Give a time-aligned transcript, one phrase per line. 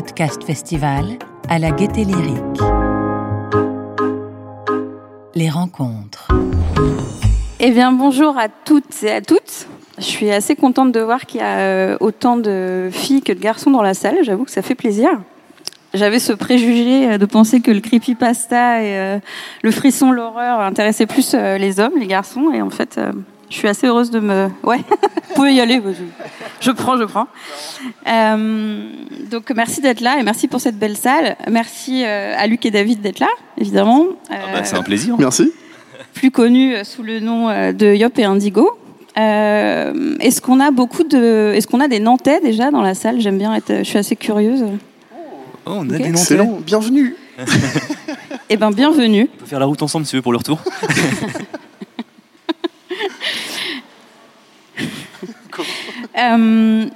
[0.00, 1.18] Podcast Festival
[1.50, 2.62] à la Gaieté Lyrique.
[5.34, 6.28] Les rencontres.
[7.58, 9.66] Eh bien, bonjour à toutes et à toutes.
[9.98, 13.40] Je suis assez contente de voir qu'il y a euh, autant de filles que de
[13.40, 14.16] garçons dans la salle.
[14.22, 15.10] J'avoue que ça fait plaisir.
[15.92, 19.18] J'avais ce préjugé euh, de penser que le creepypasta et euh,
[19.62, 22.50] le frisson, l'horreur intéressaient plus les hommes, les garçons.
[22.54, 22.98] Et en fait,
[23.50, 24.48] je suis assez heureuse de me.
[24.62, 24.78] Ouais,
[25.28, 25.82] vous pouvez y aller.
[26.60, 27.26] Je prends, je prends.
[29.30, 31.36] donc merci d'être là et merci pour cette belle salle.
[31.50, 33.28] Merci à Luc et David d'être là,
[33.58, 34.06] évidemment.
[34.30, 35.16] Ah bah, c'est un plaisir.
[35.18, 35.52] Merci.
[36.14, 38.80] Plus connu sous le nom de Yop et Indigo.
[39.18, 43.20] Euh, est-ce qu'on a beaucoup de, est-ce qu'on a des Nantais déjà dans la salle?
[43.20, 44.64] J'aime bien être, je suis assez curieuse.
[45.66, 46.10] Oh, on a des Nantais.
[46.10, 47.16] Excellent, bienvenue.
[48.48, 49.28] eh ben, bienvenue.
[49.34, 50.60] On peut faire la route ensemble si tu veux pour le retour.
[56.18, 56.86] euh,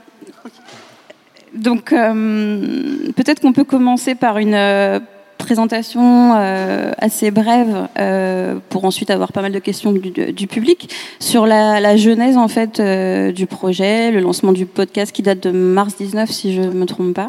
[1.54, 5.00] donc, euh, peut-être qu'on peut commencer par une
[5.45, 10.91] présentation euh, assez brève euh, pour ensuite avoir pas mal de questions du, du public
[11.20, 15.41] sur la, la, genèse en fait euh, du projet, le lancement du podcast qui date
[15.41, 17.28] de mars 19 si je me trompe pas.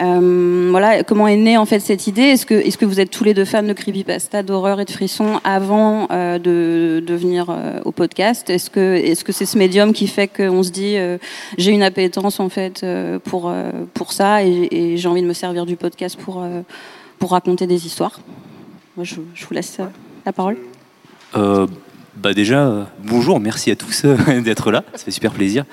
[0.00, 2.22] Euh, voilà, comment est née en fait cette idée?
[2.22, 4.90] Est-ce que est-ce que vous êtes tous les deux fans de creepypasta, d'horreur et de
[4.90, 7.46] frisson avant euh, de, de venir
[7.84, 8.50] au podcast?
[8.50, 10.96] Est-ce que est-ce que c'est ce médium qui fait qu'on se dit
[11.58, 12.84] j'ai une appétence en fait
[13.24, 13.52] pour
[13.94, 16.42] pour ça et, et j'ai envie de me servir du podcast pour
[17.18, 18.20] pour raconter des histoires.
[18.96, 19.86] Moi, je, vous laisse euh,
[20.24, 20.56] la parole.
[21.34, 21.66] Euh,
[22.16, 24.06] bah déjà, euh, bonjour, merci à tous
[24.44, 25.64] d'être là, ça fait super plaisir.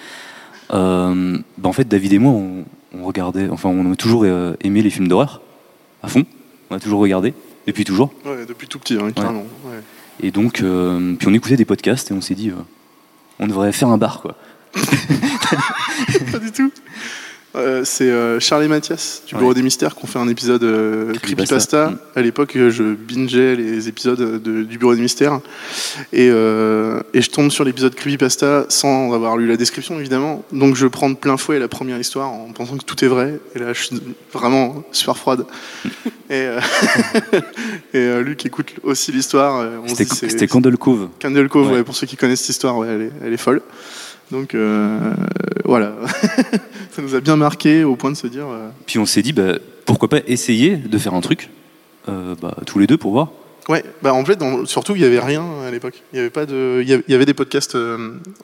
[0.69, 1.13] bah
[1.63, 5.41] en fait, David et moi, on, regardait, enfin, on a toujours aimé les films d'horreur,
[6.01, 6.25] à fond,
[6.69, 7.33] on a toujours regardé,
[7.65, 8.13] depuis toujours.
[8.25, 9.45] Ouais, depuis tout petit, hein, carrément.
[10.21, 12.51] Et donc, puis on écoutait des podcasts et on s'est dit,
[13.39, 14.35] on devrait faire un bar, quoi.
[16.31, 16.71] Pas du tout.
[17.55, 20.63] Euh, c'est euh, Charles et Mathias du Bureau des Mystères qui ont fait un épisode
[20.63, 21.91] euh, Creepypasta.
[21.91, 21.97] Mm.
[22.15, 25.39] À l'époque, je bingeais les épisodes du Bureau des Mystères.
[26.11, 30.43] Et, et je tombe sur l'épisode Creepypasta sans avoir lu la description, évidemment.
[30.51, 33.39] Donc je prends de plein fouet la première histoire en pensant que tout est vrai.
[33.55, 34.01] Et là, je suis
[34.31, 35.45] vraiment super froide.
[36.29, 36.47] et,
[37.93, 39.67] et Luc écoute aussi l'histoire.
[39.87, 41.09] C'était Candle Cove.
[41.21, 41.83] Candle Cove, ouais.
[41.83, 43.61] pour ceux qui connaissent cette histoire, elle, est, elle est folle.
[44.31, 45.13] Donc euh,
[45.65, 45.93] voilà,
[46.91, 48.47] ça nous a bien marqué au point de se dire.
[48.47, 49.53] Euh, Puis on s'est dit, bah,
[49.85, 51.49] pourquoi pas essayer de faire un truc,
[52.09, 53.31] euh, bah, tous les deux pour voir.
[53.69, 56.01] Ouais, bah en fait, surtout, il n'y avait rien à l'époque.
[56.11, 57.77] Il y avait pas de, il y avait des podcasts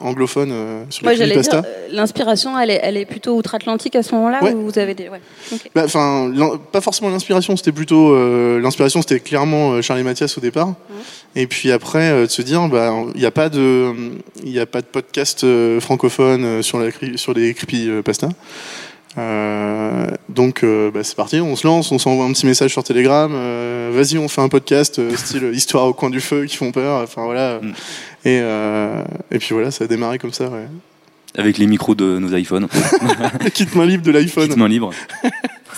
[0.00, 4.42] anglophones sur ouais, la dire, L'inspiration, elle est, elle est plutôt outre-Atlantique à ce moment-là
[4.42, 4.54] ouais.
[4.54, 5.20] vous avez des, ouais.
[5.74, 6.32] Bah, enfin,
[6.72, 7.56] pas forcément l'inspiration.
[7.56, 8.16] C'était plutôt
[8.58, 10.74] l'inspiration, c'était clairement Charlie Mathias au départ.
[11.36, 13.94] Et puis après, euh, de se dire, bah, il n'y a pas de,
[14.44, 18.28] il a pas de podcast euh, francophone euh, sur la sur les creepypasta.
[19.18, 23.30] Euh, donc bah, c'est parti, on se lance, on s'envoie un petit message sur Telegram.
[23.92, 27.02] Vas-y, on fait un podcast style histoire au coin du feu qui font peur.
[27.02, 27.60] Enfin voilà.
[27.60, 27.72] Mm.
[28.24, 28.38] Et
[29.30, 30.48] et puis voilà, ça a démarré comme ça.
[30.48, 30.66] Ouais.
[31.36, 32.68] Avec les micros de nos iPhones.
[33.54, 34.48] Kit main libre de l'iPhone.
[34.48, 34.90] Kit main libre.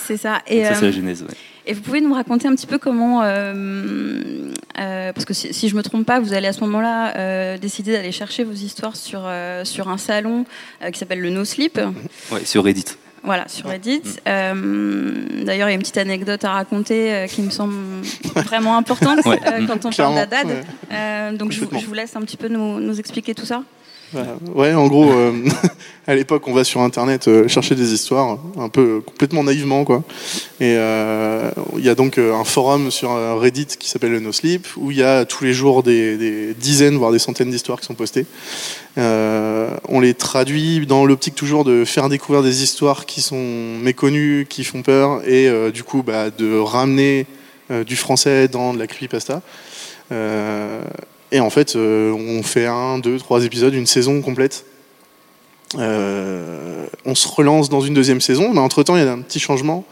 [0.05, 0.41] C'est ça.
[0.47, 1.21] Et ça c'est la genèse.
[1.21, 1.35] Ouais.
[1.65, 3.53] Et vous pouvez nous raconter un petit peu comment, euh,
[4.79, 7.57] euh, parce que si, si, je me trompe pas, vous allez à ce moment-là euh,
[7.57, 10.45] décider d'aller chercher vos histoires sur euh, sur un salon
[10.81, 11.79] euh, qui s'appelle le No Sleep.
[12.31, 12.85] Ouais, sur Reddit.
[13.23, 14.01] Voilà, sur Reddit.
[14.25, 15.45] Mm.
[15.45, 17.75] D'ailleurs, il y a une petite anecdote à raconter qui me semble
[18.35, 21.37] vraiment importante quand on parle d'Adad.
[21.37, 23.63] donc, je, je, vous laisse un petit peu nous, nous expliquer tout ça.
[24.53, 25.31] Ouais, en gros, euh,
[26.07, 30.03] à l'époque, on va sur Internet euh, chercher des histoires, un peu complètement naïvement, quoi.
[30.59, 34.67] Et euh, il y a donc un forum sur Reddit qui s'appelle le No Sleep,
[34.77, 37.95] où il y a tous les jours des, dizaines, voire des centaines d'histoires qui sont
[37.95, 38.25] postées.
[38.97, 44.63] on les traduit dans l'optique toujours de faire découvrir des histoires qui sont méconnues, qui
[44.63, 47.25] font peur, et du coup, bah, de ramener
[47.85, 49.41] du français dans de la creepypasta.
[51.33, 54.65] Et en fait, euh, on fait un, deux, trois épisodes, une saison complète.
[55.79, 59.39] Euh, on se relance dans une deuxième saison, mais entre-temps, il y a un petit
[59.39, 59.83] changement.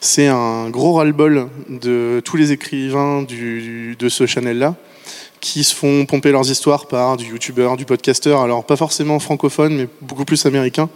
[0.00, 4.76] C'est un gros ras-le-bol de tous les écrivains de ce channel-là
[5.44, 9.76] qui se font pomper leurs histoires par du youtubeur, du podcasteur, alors pas forcément francophone,
[9.76, 10.88] mais beaucoup plus américain,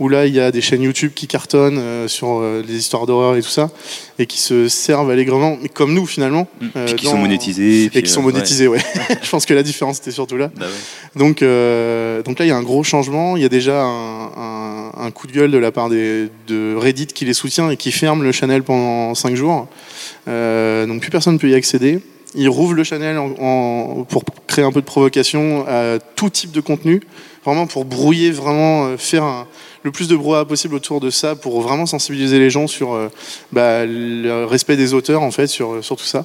[0.00, 3.06] où là il y a des chaînes YouTube qui cartonnent euh, sur euh, les histoires
[3.06, 3.70] d'horreur et tout ça,
[4.18, 6.48] et qui se servent allègrement, mais comme nous finalement.
[6.60, 6.66] Mmh.
[6.74, 7.90] Euh, qui sont monétisés.
[7.94, 8.80] Et, qui sont monétisés, ouais.
[9.22, 10.50] Je pense que la différence était surtout là.
[10.56, 11.20] Bah ouais.
[11.20, 11.36] donc,
[12.24, 15.10] donc là il y a un gros changement, il y a déjà un, un, un,
[15.12, 18.24] coup de gueule de la part des, de Reddit qui les soutient et qui ferme
[18.24, 19.68] le channel pendant 5 jours.
[20.26, 22.00] donc plus personne ne peut y accéder.
[22.34, 26.52] Ils rouvrent le channel en- en- pour créer un peu de provocation à tout type
[26.52, 27.00] de contenu,
[27.44, 29.46] vraiment pour brouiller, vraiment euh, faire un-
[29.84, 33.08] le plus de brouhaha possible autour de ça, pour vraiment sensibiliser les gens sur euh,
[33.50, 36.22] bah, le respect des auteurs, en fait, sur, sur tout ça.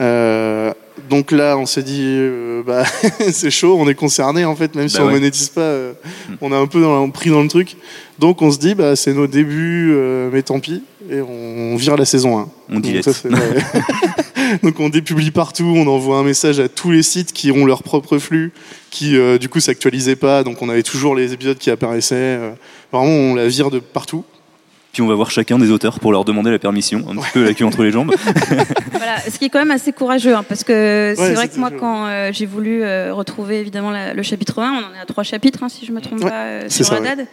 [0.00, 0.72] Euh,
[1.08, 2.82] donc là, on s'est dit, euh, bah,
[3.32, 5.12] c'est chaud, on est concerné, en fait, même si Bah on ouais.
[5.12, 5.92] monétise pas, euh,
[6.40, 7.76] on est un peu dans, pris dans le truc.
[8.18, 11.96] Donc on se dit, bah, c'est nos débuts, euh, mais tant pis, et on vire
[11.96, 12.48] la saison 1.
[12.70, 13.08] On dilette.
[13.12, 13.28] ça.
[14.62, 17.82] Donc on dépublie partout, on envoie un message à tous les sites qui ont leur
[17.82, 18.52] propre flux,
[18.90, 22.14] qui euh, du coup s'actualisaient pas, donc on avait toujours les épisodes qui apparaissaient.
[22.16, 22.50] euh,
[22.92, 24.24] vraiment, on la vire de partout.
[24.90, 27.44] Puis on va voir chacun des auteurs pour leur demander la permission, un petit peu
[27.44, 28.12] la queue entre les jambes.
[28.92, 31.56] Voilà, ce qui est quand même assez courageux, hein, parce que c'est Ouais, vrai que
[31.58, 35.00] moi, quand euh, j'ai voulu euh, retrouver évidemment la- le chapitre 1, on en est
[35.00, 37.14] à trois chapitres, hein, si je me trompe Ouais, pas, euh, c'est sur ça, la
[37.16, 37.26] DAD.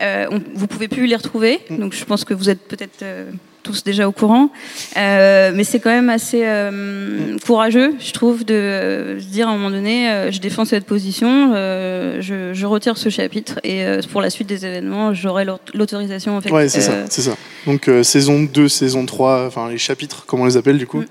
[0.00, 1.78] Euh, on- vous pouvez plus les retrouver, Mm.
[1.78, 3.30] donc je pense que vous êtes peut-être euh,
[3.62, 4.50] tous déjà au courant.
[4.96, 9.50] Euh, mais c'est quand même assez euh, courageux, je trouve, de euh, se dire à
[9.52, 14.20] un moment donné, euh, je défends cette position, je, je retire ce chapitre, et pour
[14.20, 16.50] la suite des événements, j'aurai l'aut- l'autorisation en fait.
[16.50, 17.36] Ouais, c'est ça, c'est ça.
[17.66, 21.02] Donc saison 2, saison 3, enfin les chapitres, comme on les appelle du coup.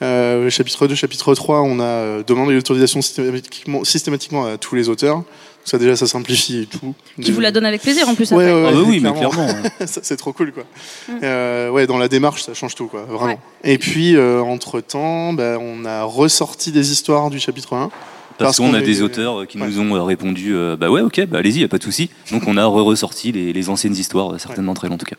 [0.00, 0.48] Mm.
[0.50, 5.22] Chapitre 2, chapitre 3, on a demandé l'autorisation systématiquement, systématiquement à tous les auteurs.
[5.64, 6.94] Ça déjà, ça simplifie et tout.
[7.22, 8.62] Qui vous la donne avec plaisir en plus Ouais, après.
[8.62, 9.30] ouais, Ah bah oui, mais clairement.
[9.46, 9.48] clairement.
[9.80, 9.86] hein.
[9.86, 10.64] Ça, c'est trop cool quoi.
[11.08, 11.12] Mm.
[11.22, 13.24] Euh, ouais, dans la démarche, ça change tout quoi, vraiment.
[13.32, 13.38] Ouais.
[13.64, 17.90] Et puis entre temps, on a ressorti des histoires du chapitre 1.
[18.36, 19.66] Parce Parce qu'on a est- des auteurs qui ouais.
[19.66, 22.10] nous ont euh, répondu euh, bah ouais ok bah allez-y y a pas de souci
[22.32, 25.14] donc on a re-ressorti les, les anciennes histoires euh, certaines d'entre en tout cas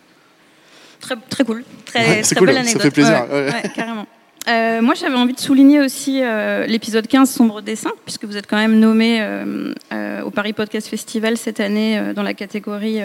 [0.99, 1.63] Très, très cool.
[1.85, 2.81] Très, très cool, belle ça anecdote.
[2.81, 3.51] fait plaisir, Ouais, ouais.
[3.53, 4.05] ouais, carrément.
[4.47, 8.47] Euh, moi, j'avais envie de souligner aussi euh, l'épisode 15, Sombre Dessin, puisque vous êtes
[8.47, 13.01] quand même nommé euh, au Paris Podcast Festival cette année dans la catégorie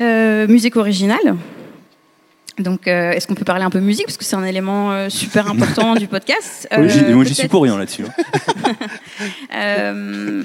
[0.00, 1.36] musique originale.
[2.58, 5.94] Donc, est-ce qu'on peut parler un peu musique Parce que c'est un élément super important
[5.94, 6.68] du podcast?
[6.76, 9.94] Oui, moi j'y suis pour rien là-dessus hein.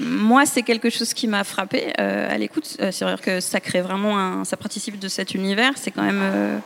[0.00, 2.78] moi, c'est quelque chose qui m'a frappé à l'écoute.
[2.90, 5.72] C'est vrai que ça crée vraiment un, ça participe de cet univers.
[5.76, 6.60] C'est quand même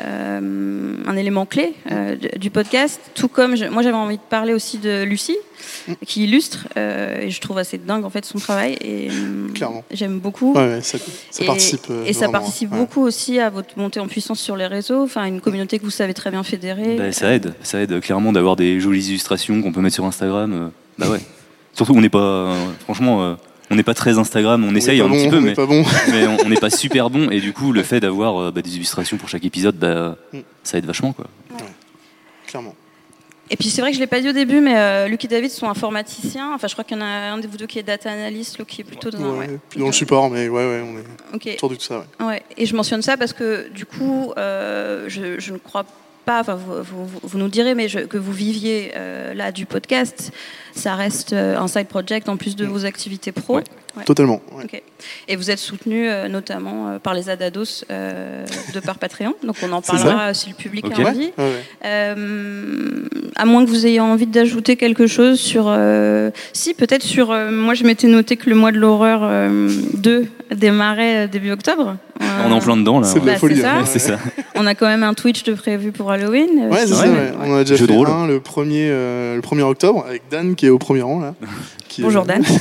[0.00, 3.00] euh, un élément clé euh, du- podcast.
[3.14, 5.36] Tout comme je- moi, j'avais envie de parler aussi de Lucie,
[6.06, 9.08] qui illustre euh, et je trouve assez dingue en fait son travail et
[9.54, 9.84] Clairement.
[9.90, 10.52] j'aime beaucoup.
[10.54, 10.98] Ouais, ouais, ça,
[11.30, 11.82] ça Et- participe.
[11.90, 12.78] euh, Et ça participe ouais.
[12.78, 15.90] beaucoup aussi à votre montée en puissance sur les réseaux, enfin une communauté que vous
[15.90, 16.96] savez très bien fédérer.
[16.96, 20.70] Bah, ça aide ça aide clairement d'avoir des jolies illustrations qu'on peut mettre sur Instagram
[20.98, 21.20] bah ouais
[21.72, 22.54] surtout on n'est pas euh,
[22.84, 23.34] franchement euh,
[23.70, 25.66] on n'est pas très Instagram on, essaye pas un bon, petit peu on mais, pas
[25.66, 25.84] bon.
[26.10, 28.76] mais on n'est pas super bon et du coup le fait d'avoir euh, bah, des
[28.76, 30.40] illustrations pour chaque épisode bah, Mm.
[30.62, 31.26] ça aide vachement quoi
[32.46, 32.74] Clairement.
[33.50, 35.28] Et puis c'est vrai que je l'ai pas dit au début, mais euh, Luc et
[35.28, 36.54] David sont informaticiens.
[36.54, 38.58] Enfin, je crois qu'il y en a un de vous deux qui est data analyst,
[38.58, 39.32] l'autre qui est plutôt dans.
[39.32, 39.58] Ouais, ouais.
[39.68, 42.06] plus dans le support, mais ouais, ouais, on est autour de tout ça.
[42.20, 42.26] Ouais.
[42.26, 42.42] Ouais.
[42.56, 45.84] Et je mentionne ça parce que du coup, euh, je, je ne crois
[46.24, 46.40] pas.
[46.40, 49.66] Enfin, vous, vous- vous- vous nous direz, mais je- que vous viviez euh, là du
[49.66, 50.32] podcast,
[50.74, 53.56] ça reste euh, un side project en plus de vos activités pro.
[53.56, 53.64] Ouais.
[53.96, 54.02] Ouais.
[54.02, 54.40] Totalement.
[54.56, 54.82] ouais.
[55.28, 58.44] Et vous êtes soutenu euh, notamment euh, par les Adados euh,
[58.74, 59.34] de par Patreon.
[59.46, 60.98] Donc on en parlera si le public Ok.
[60.98, 61.30] a envie.
[61.38, 61.62] ouais, ouais.
[61.84, 65.66] Euh, à moins que vous ayez envie d'ajouter quelque chose sur.
[65.68, 67.30] euh, si, peut-être sur.
[67.30, 71.96] euh, moi, je m'étais noté que le mois de l'horreur euh, 2 démarrait début octobre.
[72.20, 73.56] on est en plein dedans là C'est de la Bah, folie.
[73.86, 74.14] c'est ça.
[74.14, 76.48] hein, ça On a quand même un Twitch de prévu pour Halloween.
[76.62, 77.06] euh, Ouais, c'est ça.
[77.08, 77.32] ouais.
[77.44, 78.08] On a déjà Jeu fait rôle.
[78.08, 81.34] un le 1er, euh, le 1er octobre avec Dan qui est au premier rang là.
[81.88, 82.42] Qui est- Bonjour Dan.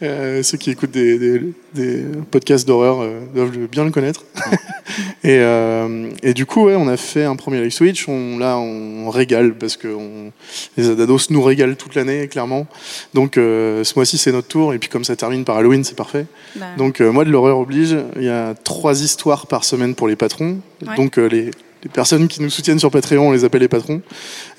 [0.00, 1.42] Euh, ceux qui écoutent des, des-
[1.74, 4.24] des podcasts d'horreur euh, doivent bien le connaître.
[5.24, 8.08] et, euh, et du coup, ouais, on a fait un premier live switch.
[8.08, 10.30] On, là, on régale parce que on-
[10.76, 12.66] les Adados nous régalent toute l'année, clairement.
[13.12, 14.72] Donc, ce mois-ci, c'est notre tour.
[14.72, 16.26] Et puis, comme ça termine par Halloween, c'est parfait.
[16.54, 17.96] Bah, Donc, moi, de l'horreur oblige.
[18.16, 20.60] Il y a trois histoires par semaine pour les patrons.
[20.86, 20.94] Ouais.
[20.96, 21.50] Donc, les,
[21.84, 24.02] les personnes qui nous soutiennent sur Patreon, on les appelle les patrons.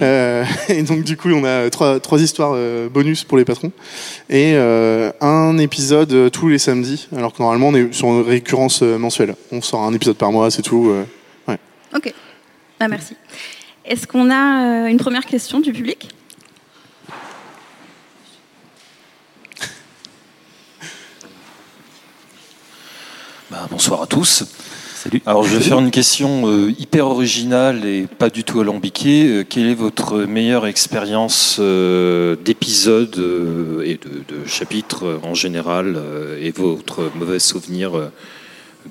[0.01, 3.71] Euh, et donc, du coup, on a trois, trois histoires euh, bonus pour les patrons.
[4.29, 7.07] Et euh, un épisode euh, tous les samedis.
[7.15, 9.35] Alors que normalement, on est sur une récurrence euh, mensuelle.
[9.51, 10.89] On sort un épisode par mois, c'est tout.
[10.89, 11.57] euh.
[11.95, 12.13] ok.
[12.79, 13.15] Bah, merci.
[13.85, 16.09] Est-ce qu'on a euh, une première question du public?
[23.49, 24.43] Bah, bonsoir à tous.
[25.03, 29.25] Salut Alors je vais faire une question euh, hyper originale et pas du tout alambiquée.
[29.27, 34.09] Euh, quelle est votre meilleure expérience euh, d'épisode euh, et de,
[34.41, 38.11] de chapitre euh, en général euh, et votre mauvais souvenir euh,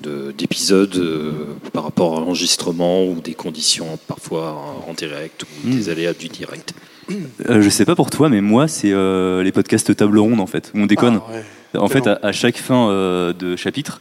[0.03, 1.33] de- d'épisodes euh,
[1.73, 4.57] par rapport à l'enregistrement ou des conditions parfois
[4.89, 5.71] en, direct ou Mm.
[5.77, 6.73] des aléas du direct?
[7.11, 10.47] Euh, je sais pas pour toi mais moi c'est euh, les podcasts table ronde en
[10.47, 11.45] fait on déconne Ah, ouais.
[11.81, 14.01] En fait, à, à chaque fin euh, de chapitre,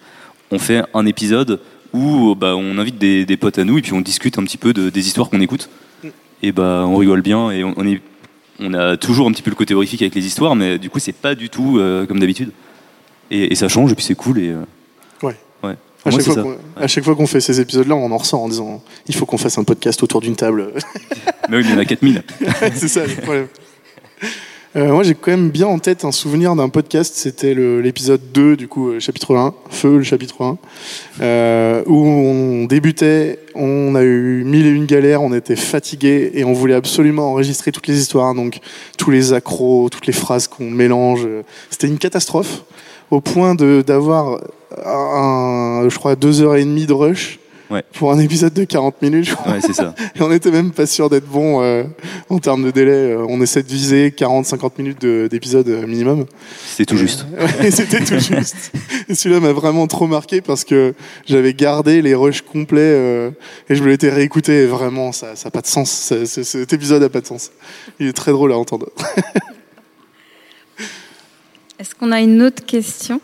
[0.52, 1.60] on fait un épisode
[1.94, 4.58] où bah, on invite des, des potes à nous et puis on discute un petit
[4.58, 5.70] peu de- des histoires qu'on écoute.
[6.44, 8.02] et bah on rigole bien et on, on est
[8.60, 11.00] on a toujours un petit peu le côté horrifique avec les histoires, mais du coup
[11.00, 12.52] c'est pas du tout euh, comme d'habitude.
[13.30, 14.62] Et, et ça change et puis c'est cool et euh,
[15.24, 15.36] Ouais.
[15.64, 15.76] ouais.
[16.06, 18.50] À Moi, chaque, fois à chaque fois qu'on fait ces épisodes-là, on en ressort en
[18.50, 20.72] disant il faut qu'on fasse un podcast autour d'une table.
[21.50, 22.24] Mais oui, il y en a 4000.
[22.74, 23.48] c'est ça le problème.
[24.78, 27.16] Euh, moi, j'ai quand même bien en tête un souvenir d'un podcast.
[27.16, 30.58] C'était l'épisode 2, du coup, euh, chapitre 1, Feu, le chapitre 1,
[31.22, 36.44] euh, où on débutait, on a eu mille et une galères, on était fatigué et
[36.44, 38.60] on voulait absolument enregistrer toutes les histoires, donc
[39.00, 41.26] tous les accros, toutes les phrases qu'on mélange.
[41.26, 41.42] euh,
[41.72, 42.64] C'était une catastrophe,
[43.10, 47.40] au point d'avoir je crois, deux heures et demie de rush.
[47.70, 47.84] Ouais.
[47.96, 49.52] Pour un épisode de 40 minutes, je crois.
[49.54, 49.94] Ouais, c'est ça.
[50.16, 51.84] Et on était même pas sûr d'être bon euh,
[52.30, 52.92] en termes de délai.
[53.12, 56.26] Euh, On essaie de viser 40-50 minutes de- d'épisode euh, minimum.
[56.66, 57.26] C'était tout juste.
[57.62, 58.72] Ouais, C'était tout juste.
[59.10, 60.94] Et celui-là m'a vraiment trop marqué parce que
[61.26, 63.32] j'avais gardé les rushs complets euh,
[63.70, 64.64] et je me l'étais réécouté.
[64.64, 65.92] Et vraiment, ça n'a pas de sens.
[65.92, 67.52] Ça- c'est- cet épisode n'a pas de sens.
[68.00, 68.88] Il est très drôle à entendre.
[71.80, 73.22] Est-ce qu'on a une autre question?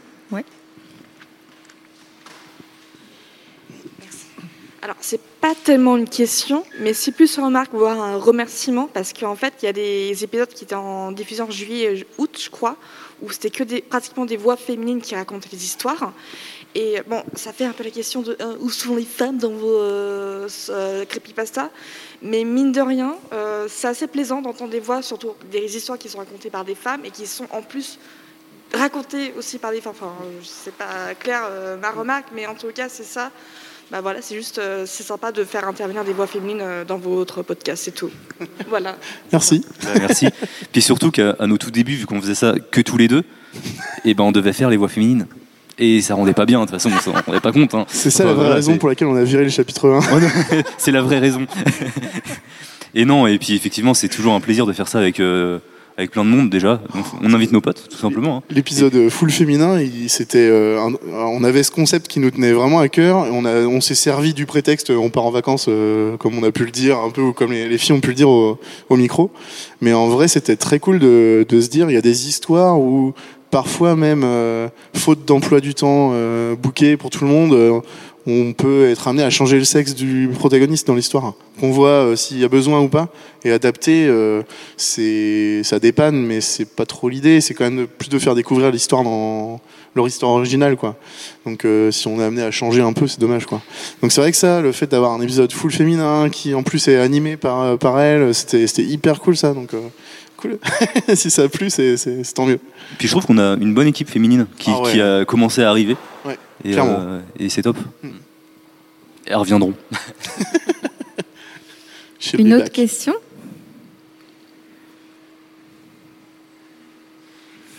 [4.84, 9.14] Alors, c'est pas tellement une question, mais c'est plus une remarque, voire un remerciement, parce
[9.14, 12.38] qu'en fait, il y a des épisodes qui étaient en diffusion en juillet et août,
[12.38, 12.76] je crois,
[13.22, 16.12] où c'était que pratiquement des voix féminines qui racontaient les histoires.
[16.76, 19.52] Et bon, ça fait un peu la question de euh, où sont les femmes dans
[19.52, 21.70] vos euh, euh, creepypasta,
[22.22, 26.10] mais mine de rien, euh, c'est assez plaisant d'entendre des voix, surtout des histoires qui
[26.10, 28.00] sont racontées par des femmes et qui sont en plus
[28.74, 29.94] racontées aussi par des femmes.
[29.96, 33.32] Enfin, euh, c'est pas clair euh, ma remarque, mais en tout cas, c'est ça.
[33.92, 36.98] Bah voilà, c'est juste, euh, c'est sympa de faire intervenir des voix féminines euh, dans
[36.98, 38.10] votre podcast, c'est tout.
[38.70, 38.96] voilà.
[39.32, 39.64] Merci.
[39.84, 40.28] Bah, merci.
[40.72, 43.24] Puis surtout qu'à nos tout débuts, vu qu'on faisait ça que tous les deux,
[44.04, 45.28] et ben on devait faire les voix féminines.
[45.80, 47.74] Et ça rendait pas bien, de toute façon, on s'en rendait pas compte.
[47.74, 47.86] hein.
[47.88, 50.16] C'est ça la vraie voilà, raison pour laquelle on a viré le chapitre 1.
[50.16, 51.46] Ouais, non, c'est la vraie raison.
[52.96, 55.60] et non, et puis effectivement, c'est toujours un plaisir de faire ça avec, euh,
[55.98, 56.82] avec plein de monde déjà.
[57.22, 58.38] On invite nos potes, tout simplement.
[58.38, 58.44] hein.
[58.50, 60.80] L'épisode euh, full féminin, il- c'était, euh,
[61.12, 63.28] on avait ce concept qui nous tenait vraiment à cœur.
[63.32, 66.44] On, a, on s'est servi du prétexte, euh, on part en vacances, euh, comme on
[66.44, 68.30] a pu le dire, un peu ou comme les, les filles ont pu le dire
[68.30, 68.58] au,
[68.90, 69.30] au micro.
[69.82, 72.80] Mais en vrai, c'était très cool de, de se dire, il y a des histoires
[72.80, 73.14] où
[73.52, 77.80] parfois même, euh, faute d'emploi du temps euh, bouquet pour tout le monde, euh,
[78.26, 82.16] on peut être amené à changer le sexe du protagoniste dans l'histoire, qu'on voit euh,
[82.16, 83.10] s'il y a besoin ou pas,
[83.44, 84.06] et adapter.
[84.08, 84.44] euh,
[84.78, 87.42] c'est ça dépanne, mais c'est pas trop l'idée.
[87.42, 89.60] C'est quand même de- plus de faire découvrir l'histoire dans
[89.96, 90.96] leur histoire originale, quoi.
[91.46, 93.62] Donc euh, si on est amené à changer un peu, c'est dommage, quoi.
[94.02, 96.88] Donc c'est vrai que ça, le fait d'avoir un épisode full féminin qui en plus
[96.88, 99.54] est animé par par elle, c'était c'était hyper cool ça.
[99.54, 99.72] Donc
[100.38, 100.58] cool.
[101.16, 101.96] si ça a plu, c'est
[102.34, 102.60] tant mieux.
[102.98, 104.92] Puis je trouve qu'on a une bonne équipe féminine qui, Ah ouais.
[104.92, 105.96] qui a commencé à arriver.
[106.26, 107.00] Ouais, et, clairement.
[107.00, 107.78] euh, et c'est top.
[108.04, 108.10] Hmm.
[109.26, 109.74] Elles reviendront.
[112.38, 112.72] Une autre back.
[112.74, 113.14] question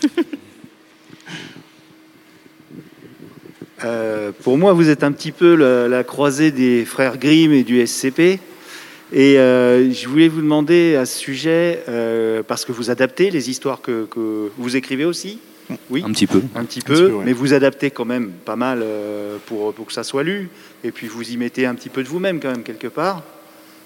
[3.83, 7.63] Euh, pour moi, vous êtes un petit peu la, la croisée des frères Grimm et
[7.63, 8.39] du SCP.
[9.13, 13.49] Et euh, je voulais vous demander à ce sujet, euh, parce que vous adaptez les
[13.49, 15.39] histoires que, que vous écrivez aussi,
[15.89, 16.41] oui, Un petit peu.
[16.55, 17.23] un petit petit peu, ouais.
[17.25, 20.49] mais vous adaptez quand même pas mal euh, pour, pour que ça soit lu,
[20.83, 23.23] et puis vous y mettez un petit peu de vous-même quand même quelque part.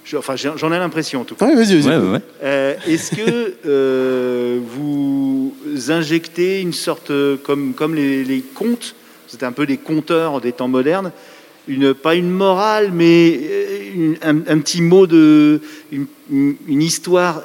[0.06, 1.46] Je- enfin, j'en ai l'impression en tout cas.
[1.48, 1.90] Ouais, vas-y, vas-y.
[1.98, 2.22] Ouais, ouais, ouais.
[2.44, 5.54] Euh, Est-ce que euh, vous
[5.90, 7.12] injectez une sorte,
[7.44, 8.96] comme, comme les, les contes,
[9.28, 11.12] c'est un peu des conteurs des temps modernes,
[11.68, 13.30] une, pas une morale, mais
[13.96, 15.62] une- un, un petit mot de.
[15.92, 17.44] une, histoire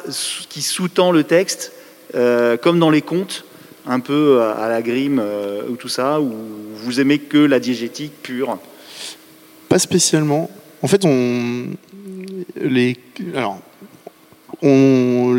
[0.49, 1.73] qui sous-tend le texte,
[2.15, 3.45] euh, comme dans les contes,
[3.87, 6.33] un peu à, la grime euh, ou tout ça, où
[6.77, 8.59] vous aimez que la diégétique pure
[9.69, 10.51] Pas spécialement.
[10.83, 11.67] En fait, on
[12.61, 12.97] les
[13.35, 13.61] alors
[14.63, 15.37] on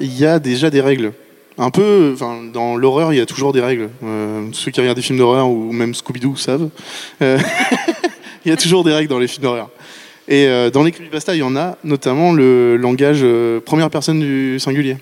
[0.00, 1.12] il y a déjà des règles.
[1.58, 3.88] Un peu, enfin, dans l'horreur, il y a toujours des règles.
[4.04, 6.68] Euh, ceux qui regardent des films d'horreur ou même Scooby-Doo savent.
[7.22, 7.38] Euh,
[8.44, 9.70] il y a toujours des règles dans les films d'horreur.
[10.28, 13.24] Et euh, dans les creepypasta, il y en a notamment le langage
[13.64, 14.98] première personne du singulier.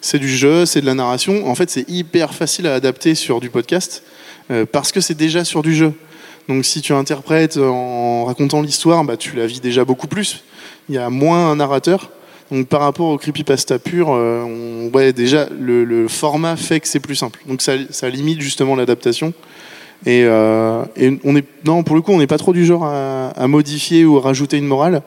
[0.00, 1.48] C'est du jeu, c'est de la narration.
[1.48, 4.02] En fait, c'est hyper facile à adapter sur du podcast
[4.50, 5.92] euh, parce que c'est déjà sur du jeu.
[6.48, 10.44] Donc si tu interprètes en racontant l'histoire, bah, tu la vis déjà beaucoup plus.
[10.88, 12.10] Il y a moins un narrateur.
[12.50, 17.00] Donc par rapport au creepypasta pur, euh, on, ouais, déjà le, format fait que c'est
[17.00, 17.40] plus simple.
[17.46, 19.34] Donc ça, limite justement l'adaptation.
[20.06, 22.84] Et, euh, et on est non pour le coup on n'est pas trop du genre
[22.84, 25.02] à, à modifier ou à rajouter une morale.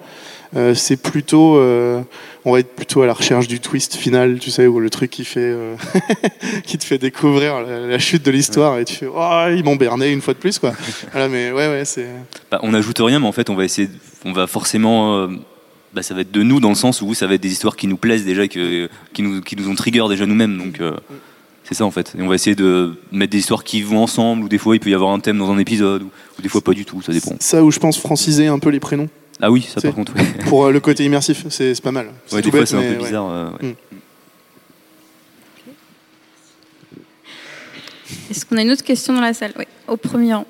[0.55, 2.01] Euh, c'est plutôt euh,
[2.43, 5.09] on va être plutôt à la recherche du twist final, tu sais, ou le truc
[5.09, 5.75] qui fait euh,
[6.65, 9.77] qui te fait découvrir la, la chute de l'histoire et tu fais oh ils m'ont
[9.77, 10.73] berné une fois de plus quoi.
[11.13, 12.07] voilà mais ouais ouais c'est
[12.51, 13.89] Bah, on n'ajoute rien, mais en fait, on va essayer,
[14.25, 15.27] on va forcément
[15.93, 17.77] bah, ça va être de nous dans le sens où ça va être des histoires
[17.77, 20.57] qui nous plaisent déjà, que, qui, nous, qui nous ont trigger déjà nous-mêmes.
[20.57, 20.81] Donc
[21.63, 22.13] c'est ça en fait.
[22.17, 24.79] Et on va essayer de mettre des histoires qui vont ensemble, ou des fois il
[24.81, 27.01] peut y avoir un thème dans un épisode, ou, ou des fois pas du tout,
[27.01, 27.35] ça dépend.
[27.39, 29.07] Ça où je pense franciser un peu les prénoms
[29.41, 30.13] Ah oui, ça par contre,
[30.47, 32.11] pour euh, le côté immersif, c'est pas mal.
[32.27, 32.95] C'est Ouais, tout bête, c'est un peu ouais.
[33.05, 33.29] bizarre.
[33.31, 33.75] euh, ouais.
[38.29, 39.53] Est-ce qu'on a une autre question dans la salle?
[39.57, 40.45] Oui, au premier rang.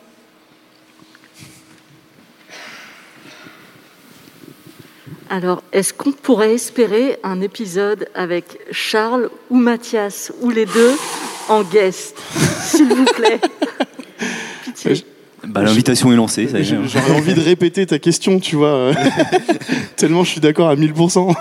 [5.29, 10.91] Alors, est-ce qu'on pourrait espérer un épisode avec Charles ou Mathias, ou les deux,
[11.47, 12.17] en guest
[12.61, 13.39] S'il vous plaît?
[14.65, 15.05] Pitié.
[15.47, 16.47] Bah, L'invitation est lancée.
[16.63, 18.91] J'aurais envie de répéter ta question, tu vois.
[19.97, 21.33] Tellement je suis d'accord à 1000%.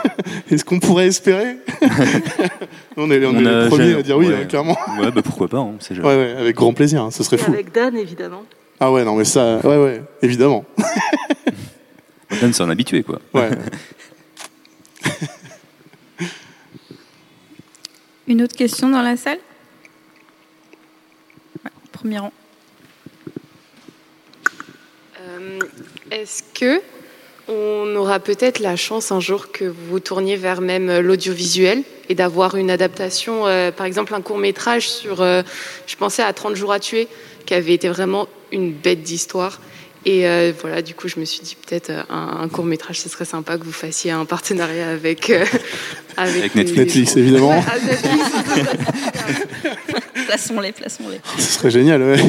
[0.51, 1.57] Est-ce qu'on pourrait espérer?
[2.97, 4.35] On est, on est a les premiers jamais- à dire oui, ouais.
[4.43, 4.77] hein, clairement.
[5.01, 7.39] Ouais, bah pourquoi pas, hein, c'est Ouais, ouais, avec grand plaisir, hein, ce serait Et
[7.39, 7.53] fou.
[7.53, 8.43] avec Dan, évidemment.
[8.79, 10.65] Ah ouais, non, mais ça, ouais, ouais, évidemment.
[12.41, 13.21] Dan, c'est un habitué quoi.
[13.33, 13.49] Ouais.
[18.27, 19.39] Une autre question dans la salle?
[21.65, 22.33] Ouais, Premier rang.
[25.41, 25.59] Euh,
[26.11, 26.81] Est-ce que
[27.49, 31.83] on aura peut-être la chance un jour que vous vous tourniez vers même euh, l'audiovisuel
[32.09, 35.43] et d'avoir une adaptation, euh, par exemple un court métrage sur, euh,
[35.87, 37.09] je pensais à 30 jours à tuer,
[37.47, 39.61] qui avait été vraiment une bête d'histoire.
[40.07, 43.27] Et euh, voilà, du coup, je me suis dit peut-être un, court métrage, ce serait
[43.27, 45.45] sympa que vous fassiez un partenariat avec euh,
[46.17, 46.77] Avec les- Netflix.
[46.77, 47.51] Netflix, évidemment.
[47.51, 47.75] Ouais, ah.
[50.27, 51.21] Plaçons-les, plaçons-les.
[51.39, 52.21] Ce serait génial, ouais.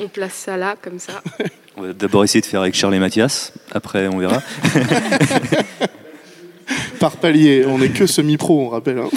[0.00, 1.22] on place ça là, comme ça.
[1.78, 4.42] On va d'abord essayer de faire avec Charles et Mathias, après on verra.
[7.00, 8.98] Par palier, on est que semi-pro, on rappelle.
[8.98, 9.08] hein.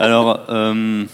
[0.00, 1.04] Alors, euh,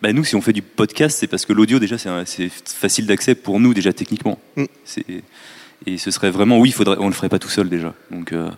[0.00, 3.34] bah, nous, si on fait du podcast, c'est parce que l'audio, déjà, c'est facile d'accès
[3.34, 4.38] pour nous, déjà, techniquement.
[4.56, 4.64] Mm.
[4.84, 5.04] C'est-
[5.86, 7.92] Et ce serait vraiment, oui, faudrait, on le ferait pas tout seul, déjà.
[8.10, 8.48] Donc, euh,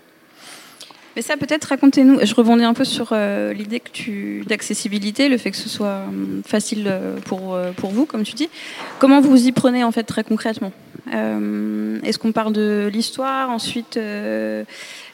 [1.16, 2.18] Mais ça, peut-être, racontez-nous.
[2.23, 6.02] Je rebondis un peu sur euh, l'idée que tu d'accessibilité, le fait que ce soit
[6.06, 8.50] hum, facile euh, pour, euh, pour vous, comme tu dis.
[8.99, 10.73] Comment vous vous y prenez, en fait, très concrètement?
[11.14, 13.49] Euh, Est-ce qu'on parle de l'histoire?
[13.49, 14.64] Ensuite, euh,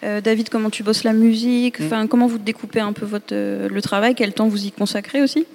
[0.03, 1.77] euh, David, comment tu bosses la musique?
[1.81, 4.17] Enfin, Comment vous découpez un peu votre, euh, le travail?
[4.17, 5.47] Quel temps vous y consacrez aussi?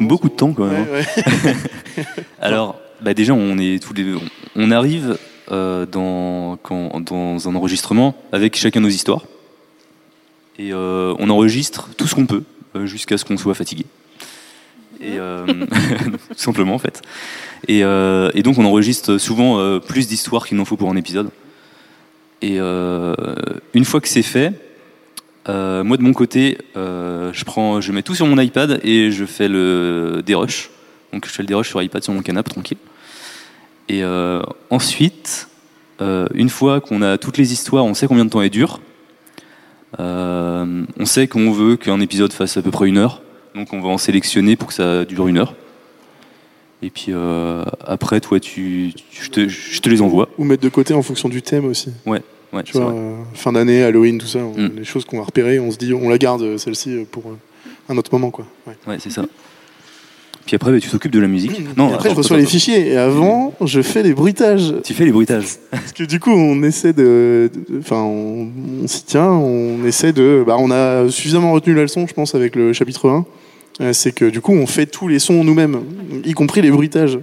[0.00, 0.86] Beaucoup de temps, quand même.
[0.88, 1.54] Ouais, ouais.
[2.40, 4.14] Alors, bah, déjà, on est tous les,
[4.54, 5.18] on arrive
[5.50, 6.58] euh, dans,
[7.48, 9.24] un enregistrement avec chacun nos histoires.
[10.58, 12.44] Et euh, on enregistre tout ce qu'on peut
[12.76, 13.84] euh, jusqu'à ce qu'on soit fatigué.
[15.00, 17.02] Tout simplement en fait.
[17.68, 17.82] Et,
[18.42, 21.28] donc on enregistre souvent plus d'histoires qu'il n'en faut pour un épisode.
[22.40, 24.54] Et une fois que c'est fait,
[25.46, 29.48] moi de mon côté, je prends, je mets tout sur mon iPad et je fais
[29.48, 30.70] le des rushs.
[31.12, 32.78] Donc je fais le dérush sur iPad sur mon canapé tranquille.
[33.88, 35.48] Et euh, ensuite,
[36.00, 38.80] euh, une fois qu'on a toutes les histoires, on sait combien de temps elles durent.
[40.00, 43.22] Euh, on sait qu'on veut qu'un épisode fasse à peu près une heure.
[43.54, 45.54] Donc on va en sélectionner pour que ça dure une heure.
[46.82, 47.12] Et puis
[47.86, 50.28] après, toi, tu, tu- je, te, je te les envoie.
[50.38, 51.90] Ou mettre de côté en fonction du thème aussi.
[52.04, 52.20] Ouais,
[52.64, 52.94] Tu c'est vois,
[53.34, 54.70] fin d'année, Halloween, tout ça, on- Mm.
[54.76, 57.24] les choses qu'on va repérer, on se dit, on la garde celle-ci pour
[57.88, 58.46] un autre moment, quoi.
[58.66, 58.76] Ouais.
[58.86, 59.24] Ouais, c'est ça.
[60.46, 61.52] Puis après, bah, tu t'occupes de la musique.
[61.76, 64.74] Non, Et après, je reçois attends, les fichiers et avant, je fais les bruitages.
[64.84, 65.46] Tu fais les bruitages.
[65.70, 67.50] Parce que du coup, on essaie de.
[67.78, 68.48] Enfin, on,
[68.82, 70.44] on s'y tient, on essaie de.
[70.46, 73.24] Bah, on a suffisamment retenu la leçon, je pense, avec le chapitre 1.
[73.80, 75.80] Euh, C'est que du coup, on fait tous les sons nous-mêmes,
[76.24, 77.18] y compris les bruitages.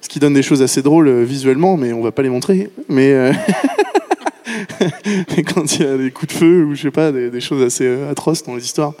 [0.00, 2.68] Ce qui donne des choses assez drôles euh, visuellement, mais on va pas les montrer.
[2.88, 3.12] Mais.
[3.12, 3.32] euh,
[5.36, 7.40] mais quand il y a des coups de feu ou je sais pas, des, des
[7.40, 8.92] choses assez atroces dans les histoires,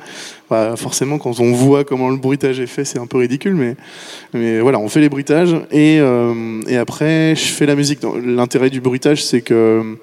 [0.76, 4.78] forcément, quand on voit comment le bruitage est fait, c'est un peu ridicule, mais, voilà,
[4.78, 8.00] on fait les bruitages et, euh, après, je fais la musique.
[8.24, 9.96] L'intérêt du bruitage, c'est que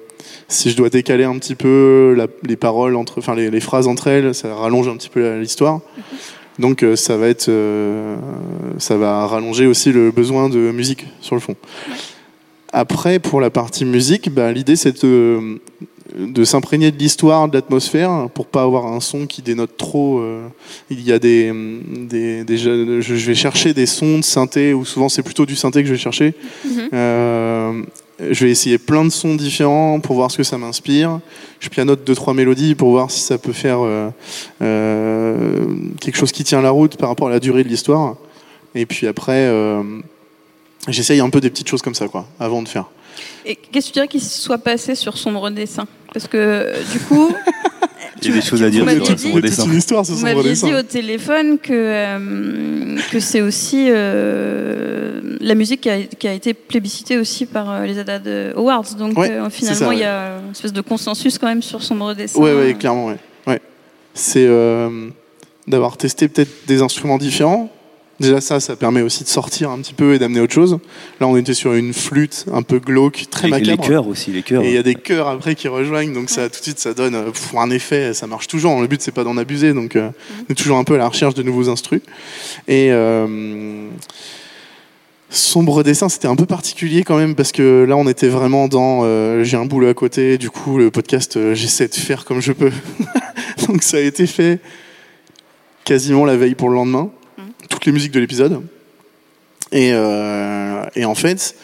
[0.48, 4.54] si je dois décaler un petit peu les paroles entre, les, phrases entre elles, ça
[4.54, 5.80] rallonge un petit peu l'histoire.
[6.58, 8.16] Donc euh, ça va être, euh,
[8.78, 11.54] ça va rallonger aussi le besoin de musique sur le fond.
[12.72, 15.60] Après, pour la partie musique, bah, l'idée c'est de,
[16.16, 20.18] de s'imprégner de l'histoire, de l'atmosphère, pour pas avoir un son qui dénote trop.
[20.20, 20.46] euh,
[20.90, 21.52] il y a des,
[22.08, 25.56] des, des- je je vais chercher des sons de synthé, ou souvent c'est plutôt du
[25.56, 26.34] synthé que je vais chercher.
[26.64, 26.88] Mhm.
[26.92, 27.82] Euh,
[28.30, 31.20] je vais essayer plein de sons différents pour voir ce que ça m'inspire.
[31.60, 34.08] Je pianote deux trois mélodies pour voir si ça peut faire euh,
[34.62, 35.66] euh,
[36.00, 38.16] quelque chose qui tient la route par rapport à la durée de l'histoire.
[38.74, 39.50] Et puis après,
[40.88, 42.86] j'essaye un peu des petites choses comme ça, quoi, avant de faire.
[43.44, 46.98] Et qu'est-ce que tu dirais qu'il se soit passé sur Sombre Dessin Parce que du
[47.00, 47.30] coup,
[48.22, 49.64] Il y a des choses à dire sur sombre C'est dessin.
[49.66, 50.66] une histoire, sombre dessin.
[50.68, 56.32] dit au téléphone que, euh, que c'est aussi euh, la musique qui a, qui a
[56.32, 58.94] été plébiscitée aussi par euh, les ADAD Awards.
[58.98, 59.96] Donc Ouais, euh, c'est finalement, ça, ouais.
[59.96, 62.40] il y a une espèce de consensus quand même sur Sombre Dessin.
[62.40, 63.18] Ouais, ouais, clairement, ouais.
[63.46, 63.60] ouais.
[64.14, 65.08] C'est euh,
[65.66, 67.70] d'avoir testé peut-être des instruments différents.
[68.18, 70.78] Déjà ça, ça permet aussi de sortir un petit peu et d'amener autre chose.
[71.20, 74.42] Là, on était sur une flûte un peu glauque, très Et les chœurs aussi, les
[74.42, 74.62] chœurs.
[74.62, 76.94] Et il y a des chœurs après qui rejoignent, donc ça tout de suite ça
[76.94, 78.80] donne euh, pff, un effet, ça marche toujours.
[78.80, 80.10] Le but c'est pas d'en abuser, donc euh,
[80.48, 82.00] on est toujours un peu à la recherche de nouveaux instrus.
[82.68, 83.88] Et euh,
[85.30, 89.00] sombre dessin, c'était un peu particulier quand même parce que là on était vraiment dans
[89.04, 92.40] euh, j'ai un boulot à côté, du coup le podcast euh, j'essaie de faire comme
[92.40, 92.72] je peux.
[93.68, 94.60] donc ça a été fait
[95.84, 97.10] quasiment la veille pour le lendemain,
[97.86, 98.62] toutes les musiques de l'épisode.
[99.70, 101.54] Et, euh, et en fait,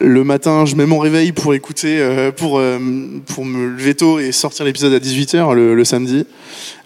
[0.00, 2.78] le matin, je mets mon réveil pour écouter, euh, pour, euh,
[3.26, 6.24] pour me lever tôt et sortir l'épisode à 18h le, samedi.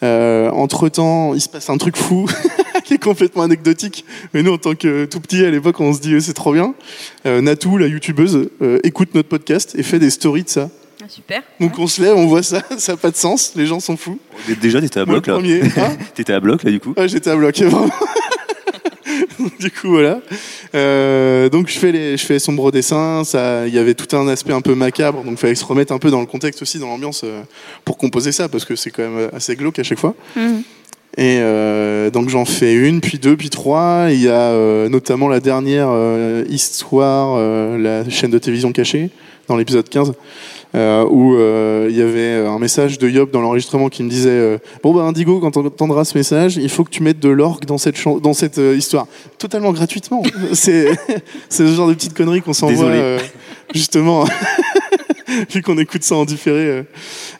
[0.02, 2.28] Entre temps, il se passe un truc fou
[2.84, 4.04] qui est complètement anecdotique.
[4.32, 6.74] Mais nous, en tant que tout petit à l'époque, on se dit c'est trop bien.
[7.24, 8.48] Natou, la youtubeuse,
[8.82, 10.70] écoute notre podcast et fait des stories de ça.
[11.04, 11.42] Ah, super.
[11.60, 13.96] Donc on se lève, on voit ça, ça n'a pas de sens, les gens sont
[13.96, 14.18] fous.
[14.62, 15.38] Déjà, t'étais à Moi, bloc le là.
[15.38, 16.94] premier, hein T'étais à bloc là du coup.
[16.96, 17.90] Ouais, j'étais à bloc, vraiment.
[19.60, 20.20] du coup, voilà.
[20.74, 23.22] Euh, donc, je fais les, je fais sombre dessin.
[23.24, 25.92] Ça, il y avait tout un aspect un peu macabre, donc il fallait se remettre
[25.92, 27.42] un peu dans le contexte aussi, dans l'ambiance, euh,
[27.84, 30.14] pour composer ça, parce que c'est quand même assez glauque à chaque fois.
[30.36, 30.62] Mhm.
[31.16, 34.06] Et euh, donc j'en fais une, puis deux, puis trois.
[34.10, 39.10] Il y a euh, notamment la dernière euh, histoire, euh, la chaîne de télévision cachée,
[39.46, 40.12] dans l'épisode 15,
[40.74, 44.30] euh, où euh, il y avait un message de Yop dans l'enregistrement qui me disait
[44.30, 47.28] euh, Bon, bah, Indigo, quand on entendra ce message, il faut que tu mettes de
[47.28, 49.06] l'orgue dans cette, dans cette euh, histoire.
[49.38, 50.22] Totalement gratuitement.
[50.52, 50.88] c'est
[51.48, 53.18] c'est ce genre de petites conneries qu'on s'envoie, euh,
[53.74, 54.24] justement.
[55.52, 56.66] Vu qu'on écoute ça en différé.
[56.66, 56.82] euh.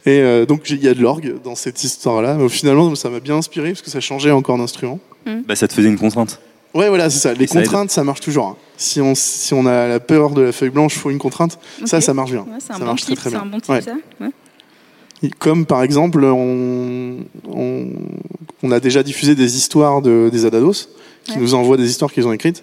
[0.07, 2.35] Et euh, donc il y a de l'orgue dans cette histoire-là.
[2.35, 4.99] Mais finalement, ça m'a bien inspiré parce que ça changeait encore d'instrument.
[5.47, 6.40] Bah ça te faisait une contrainte.
[6.75, 7.33] Ouais, voilà, c'est ça.
[7.35, 7.51] Les aide.
[7.53, 8.47] contraintes, ça marche toujours.
[8.47, 8.57] hein.
[8.77, 11.59] Si on, si on a la peur de la feuille blanche, il faut une contrainte.
[11.85, 12.41] Ça, ça marche bien.
[12.41, 13.45] Ouais, c'est un ça bon marche type, très très c'est bien.
[13.45, 13.81] un bon type, Ouais.
[13.83, 13.93] ça.
[14.21, 14.31] Ouais.
[15.39, 17.19] Comme par exemple, on,
[17.51, 17.87] on,
[18.63, 20.89] on a déjà diffusé des histoires de, des Adados
[21.25, 21.39] qui Ouais.
[21.39, 22.63] nous envoient des histoires qu'ils ont écrites.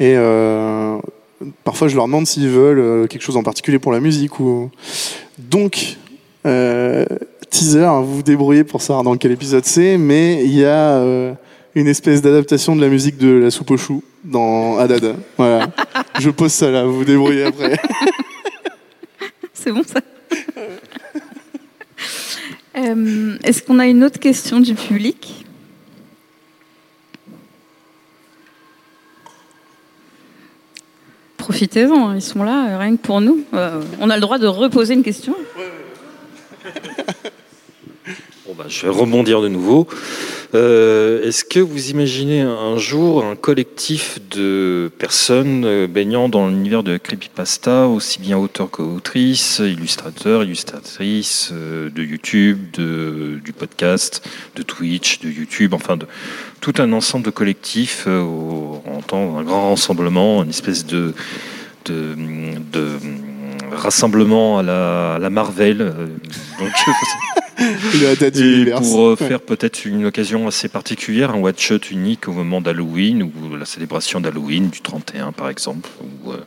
[0.00, 0.96] Et euh,
[1.62, 4.40] parfois, je leur demande s'ils veulent euh, quelque chose en particulier pour la musique.
[4.40, 4.70] Ou...
[5.38, 5.98] Donc,
[6.46, 7.04] euh,
[7.50, 11.34] teaser, vous vous débrouillez pour savoir dans quel épisode c'est, mais il y a euh,
[11.74, 15.14] une espèce d'adaptation de la musique de la soupe aux choux dans Adada.
[15.36, 15.68] Voilà.
[16.18, 17.78] je pose ça là, vous vous débrouillez après.
[19.52, 20.00] C'est bon ça.
[22.74, 25.44] Euh, Est-ce qu'on a une autre question du public?
[31.36, 33.44] Profitez-en, ils sont là, euh, rien que pour nous.
[33.52, 35.36] Euh, on a le droit de reposer une question.
[38.56, 39.86] Bah, je vais rebondir de nouveau.
[40.54, 46.82] Euh, Est-ce que vous imaginez un jour un collectif de personnes euh, baignant dans l'univers
[46.82, 54.62] de creepypasta, aussi bien auteurs qu'autrices, illustrateurs, illustratrices, euh, de YouTube, de, du podcast, de
[54.62, 56.06] Twitch, de YouTube, enfin de
[56.60, 61.14] tout un ensemble de collectifs en temps un grand rassemblement, une espèce de,
[63.72, 65.94] rassemblement à la, Marvel.
[67.58, 69.28] Et pour euh, Ouais.
[69.28, 74.20] faire peut-être une occasion assez particulière, un one-shot unique au moment d'Halloween ou la célébration
[74.20, 75.88] d'Halloween du 31 par exemple.
[76.24, 76.38] Ou, euh,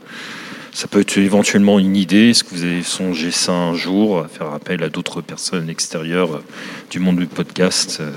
[0.73, 2.31] ça peut être éventuellement une idée.
[2.31, 6.35] Est-ce que vous avez songé ça un jour, à faire appel à d'autres personnes extérieures
[6.35, 6.43] euh,
[6.89, 8.11] du monde du podcast euh,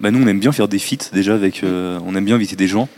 [0.00, 2.56] Bah nous on aime bien faire des feats déjà avec, euh, on aime bien inviter
[2.56, 2.88] des gens.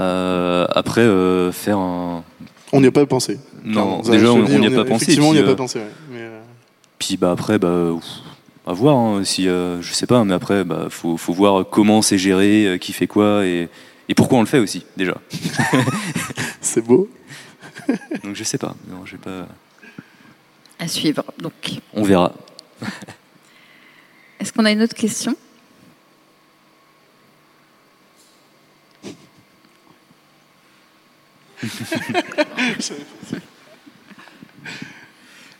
[0.00, 2.24] Euh, après euh, faire un.
[2.72, 3.38] On n'y a pas pensé.
[3.64, 5.04] Non, Enfin, déjà on n'y a pas pensé.
[5.04, 5.78] Effectivement, on n'y a pas pensé.
[5.78, 5.84] ouais.
[6.10, 6.40] Mais, euh,
[7.04, 7.90] Puis bah après bah
[8.64, 12.00] à voir hein, si euh, je sais pas mais après bah faut faut voir comment
[12.00, 13.68] c'est géré, euh, qui fait quoi et
[14.08, 15.16] et pourquoi on le fait aussi déjà.
[16.60, 17.10] c'est beau.
[18.22, 18.76] Donc je sais pas.
[18.88, 19.48] Non, je sais pas.
[20.78, 21.24] À suivre.
[21.38, 22.32] Donc, On verra.
[24.38, 25.36] est-ce qu'on a une autre question?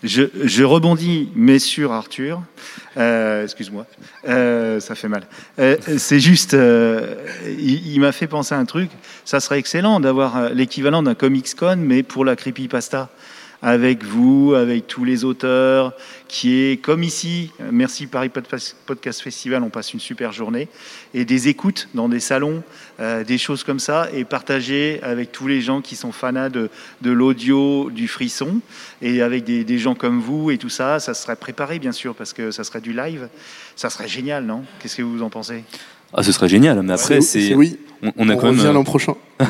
[0.03, 2.43] Je, je rebondis, mais sur Arthur.
[2.97, 3.87] Euh, Excuse-moi,
[4.29, 5.27] Euh, ça fait mal.
[5.59, 7.15] Euh, c'est juste, euh,
[7.47, 8.91] il, il m'a fait penser à un truc.
[9.25, 13.11] Ça serait excellent d'avoir euh, l'équivalent d'un Comics Con, mais pour la creepypasta.
[13.63, 15.95] Avec vous, avec tous les auteurs,
[16.27, 20.69] qui est comme ici, merci Paris Podcast Festival, on passe une super journée,
[21.15, 22.65] et des écoutes dans des salons,
[22.99, 26.71] euh, des choses comme ça, et partager avec tous les gens qui sont fanats de,
[27.03, 28.61] de l'audio, du frisson,
[29.01, 32.17] et avec des, des, gens comme vous et tout ça, ça serait préparé bien sûr,
[32.17, 33.29] parce que ça serait du live,
[33.77, 34.65] ça serait génial, non?
[34.81, 35.63] Qu'est-ce que vous en pensez?
[36.15, 37.55] Ah, ce serait génial, mais après, c'est.
[37.55, 37.79] Oui.
[38.17, 38.73] On, a quand même.
[38.73, 39.15] l'an prochain.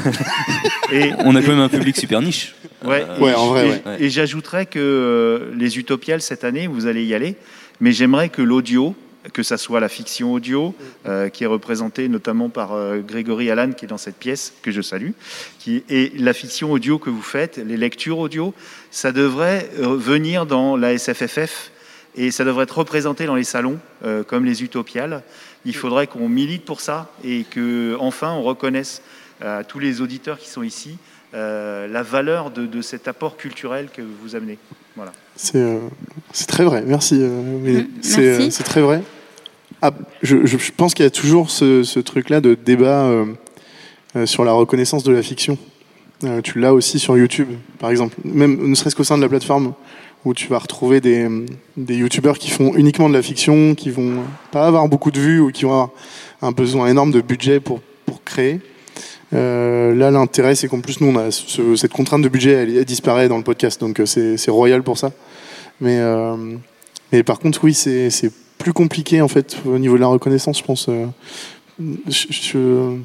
[0.92, 2.54] et on a quand même un public super niche.
[2.84, 3.66] Ouais, euh, ouais en vrai.
[3.66, 3.96] Et, ouais.
[3.98, 7.36] et j'ajouterais que euh, les Utopiales cette année, vous allez y aller,
[7.80, 8.94] mais j'aimerais que l'audio,
[9.32, 10.74] que ça soit la fiction audio,
[11.06, 14.70] euh, qui est représentée notamment par euh, Grégory Allan, qui est dans cette pièce, que
[14.70, 15.12] je salue,
[15.58, 18.52] qui, et la fiction audio que vous faites, les lectures audio,
[18.90, 21.70] ça devrait venir dans la SFFF
[22.14, 25.22] et ça devrait être représenté dans les salons, euh, comme les Utopiales.
[25.64, 29.02] Il faudrait qu'on milite pour ça et que enfin on reconnaisse
[29.40, 30.98] à tous les auditeurs qui sont ici
[31.34, 34.58] euh, la valeur de, de, cet apport culturel que vous amenez.
[34.96, 35.12] Voilà.
[35.36, 35.78] C'est euh,
[36.46, 37.16] très vrai, merci.
[37.20, 39.02] Euh, c'est très vrai.
[39.80, 44.44] Ah, je, je, pense qu'il y a toujours ce, ce truc-là de débat euh, sur
[44.44, 45.56] la reconnaissance de la fiction.
[46.44, 47.48] tu l'as aussi sur YouTube,
[47.78, 49.72] par exemple, même ne serait-ce qu'au sein de la plateforme
[50.24, 51.28] où tu vas retrouver des,
[51.76, 55.40] des youtubeurs qui font uniquement de la fiction, qui vont pas avoir beaucoup de vues
[55.40, 55.90] ou qui vont avoir
[56.42, 58.60] un besoin énorme de budget pour, pour créer.
[59.34, 62.84] Euh, là, l'intérêt, c'est qu'en plus, nous, on a ce, cette contrainte de budget, elle,
[62.84, 65.12] disparaît dans le podcast, donc c'est royal pour ça.
[65.80, 66.36] Mais, euh,
[67.12, 70.64] mais par contre, oui, c'est plus compliqué, en fait, au niveau de la reconnaissance, je
[70.64, 70.88] pense.
[70.88, 71.06] Euh,
[72.08, 72.96] je,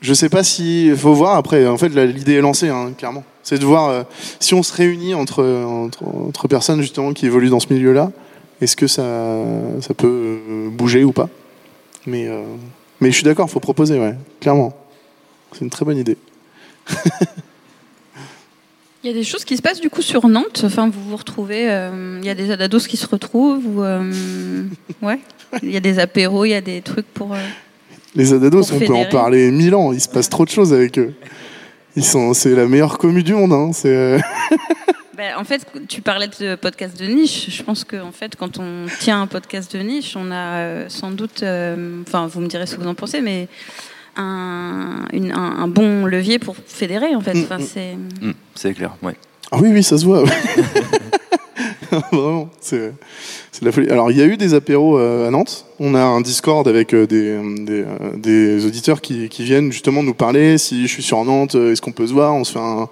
[0.00, 0.92] je sais pas si.
[0.96, 1.66] Faut voir après.
[1.66, 3.24] En fait, l'idée est lancée, hein, clairement.
[3.42, 4.02] C'est de voir euh,
[4.40, 8.12] si on se réunit entre, entre, entre, personnes, justement, qui évoluent dans ce milieu-là,
[8.60, 9.02] est-ce que ça,
[9.80, 10.38] ça peut
[10.70, 11.28] bouger ou pas?
[12.06, 12.42] Mais, euh,
[13.00, 14.74] mais je suis d'accord, il faut proposer, ouais, clairement.
[15.52, 16.16] C'est une très bonne idée.
[19.04, 20.62] Il y a des choses qui se passent du coup sur Nantes?
[20.64, 21.70] Enfin, vous vous retrouvez.
[21.70, 23.64] Euh, il y a des adados qui se retrouvent.
[23.64, 24.64] Ou, euh,
[25.02, 25.20] ouais?
[25.62, 26.44] Il y a des apéros.
[26.44, 27.36] Il y a des trucs pour.
[28.18, 29.92] Euh, Les adados, on peut en parler mille ans.
[29.92, 31.14] Il se passe trop de choses avec eux.
[31.96, 32.34] Ils sont.
[32.34, 33.52] C'est la meilleure commu du monde.
[33.52, 33.70] Hein.
[33.72, 34.20] C'est.
[35.16, 37.50] Ben, en fait, tu parlais de podcast de niche.
[37.50, 41.10] Je pense qu'en en fait, quand on tient un podcast de niche, on a sans
[41.10, 41.42] doute.
[41.42, 43.48] Enfin, vous me direz ce que vous en pensez, mais
[44.18, 47.34] un, une, un, un, bon levier pour fédérer en fait.
[47.34, 49.16] Mm, enfin, c'est mm, c'est clair, ouais.
[49.50, 50.24] Ah oui, oui, ça se voit.
[51.90, 52.92] Vraiment, c'est
[53.64, 53.90] la folie.
[53.90, 55.66] Alors, il y a eu des apéros euh, à Nantes.
[55.80, 60.02] On a un Discord avec euh, des, des, euh, des, auditeurs qui, qui, viennent justement
[60.02, 60.58] nous parler.
[60.58, 62.34] Si je suis sur Nantes, est-ce qu'on peut se voir?
[62.34, 62.88] On se fait un,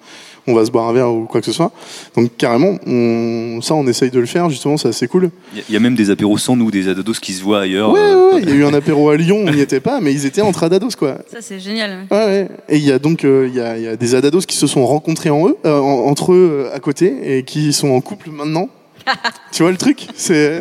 [0.46, 1.72] on va se boire un verre ou quoi que ce soit.
[2.14, 5.30] Donc carrément, on, ça, on essaye de le faire, justement, c'est assez cool.
[5.54, 7.90] Il y a même des apéros sans nous, des adados qui se voient ailleurs.
[7.90, 10.12] Ouais, ouais, il y a eu un apéro à Lyon, on n'y était pas, mais
[10.12, 11.18] ils étaient entre adados, quoi.
[11.30, 12.06] Ça, c'est génial.
[12.10, 12.48] Ouais, ouais.
[12.68, 14.66] Et il y a donc euh, il y, a, y, a, des adados qui se
[14.66, 18.30] sont rencontrés en eux, euh, en, entre eux à côté et qui sont en couple
[18.30, 18.68] maintenant.
[19.52, 20.60] tu vois le truc C'est.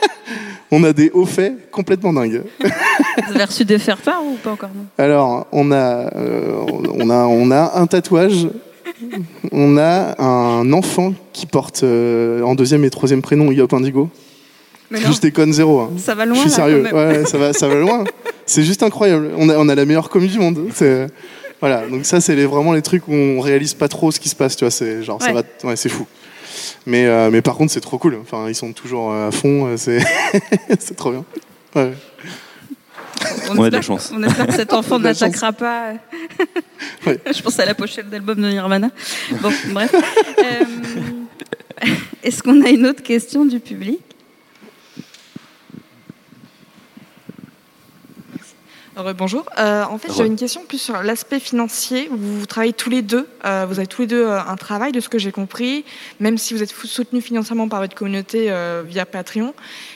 [0.70, 2.42] on a des hauts faits complètement dingues.
[2.60, 4.86] Vous avez reçu de faire part ou pas encore non?
[4.98, 8.48] Alors, on a, euh, on a, on a un tatouage
[9.52, 14.08] on a un enfant qui porte euh, en deuxième et troisième prénom Yop Indigo.
[14.90, 15.80] Mais je déconne zéro.
[15.80, 15.90] Hein.
[15.98, 16.36] Ça va loin.
[16.36, 16.86] Je suis là, sérieux.
[16.88, 17.22] quand même.
[17.22, 18.04] Ouais, ça va, ça va loin.
[18.46, 19.32] C'est juste incroyable.
[19.36, 20.68] On a, on a la meilleure commu du monde.
[20.72, 21.08] C'est
[21.60, 21.86] voilà.
[21.88, 24.36] Donc ça, c'est les, vraiment les trucs où on réalise pas trop ce qui se
[24.36, 24.56] passe.
[24.56, 25.42] Tu vois, c'est genre ça va.
[25.64, 26.06] Ouais, c'est fou.
[26.86, 28.18] Mais euh, mais par contre, c'est trop cool.
[28.22, 29.66] Enfin, ils sont toujours à fond.
[29.66, 29.98] euh, C'est
[30.78, 31.24] c'est trop bien.
[31.74, 31.92] Ouais.
[33.48, 34.12] On, On a espère, de la chance.
[34.14, 35.92] on espère que cet enfant n'attaquera pas.
[37.06, 37.18] Ouais.
[37.34, 38.90] Je pense à la pochette d'album de Nirvana.
[39.40, 39.94] Bon, bref.
[40.38, 40.64] Euh,
[42.22, 44.00] Est-ce qu'on a une autre question du public?
[49.16, 49.44] Bonjour.
[49.58, 52.08] Euh, en fait, j'avais une question plus sur l'aspect financier.
[52.10, 53.26] Vous, vous travaillez tous les deux.
[53.44, 55.84] euh, vous avez tous les deux euh, un travail, de ce que j'ai compris,
[56.20, 59.54] même si vous êtes soutenus financièrement par votre communauté euh, via Patreon.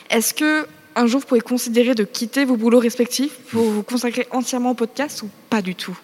[0.09, 4.27] Est-ce que un jour vous pouvez considérer de quitter vos boulots respectifs pour vous consacrer
[4.31, 5.97] entièrement au podcast ou pas du tout?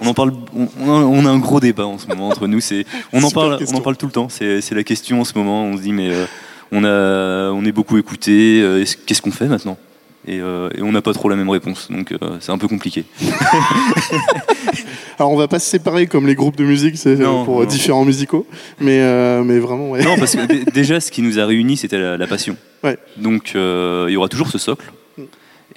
[0.00, 2.58] On en parle, on, on a, un gros débat en ce moment entre nous.
[2.60, 4.28] C'est, on en parle, on en parle tout le temps.
[4.28, 5.64] C'est, c'est la question en ce moment.
[5.64, 6.24] On se dit mais euh,
[6.72, 8.60] on a, on est beaucoup écouté.
[8.62, 9.78] euh, est-ce- qu'est-ce qu'on fait maintenant?
[10.26, 11.88] Et, euh, et on n'a pas trop la même réponse.
[11.90, 13.04] Donc euh, c'est un peu compliqué.
[15.18, 17.60] Alors on va pas se séparer comme les groupes de musique, c'est euh, Non, pour
[17.60, 17.64] non.
[17.66, 18.46] différents musicaux,
[18.80, 20.02] mais euh, mais vraiment ouais.
[20.04, 22.56] Non, parce que dé- déjà, ce qui nous a réunis, c'était la, la passion.
[22.82, 22.96] Ouais.
[23.16, 24.90] Donc, euh, il y aura toujours ce socle.
[25.18, 25.22] Mm.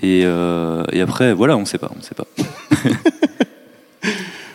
[0.03, 2.25] Et, euh, et après, voilà, on sait pas, on sait pas.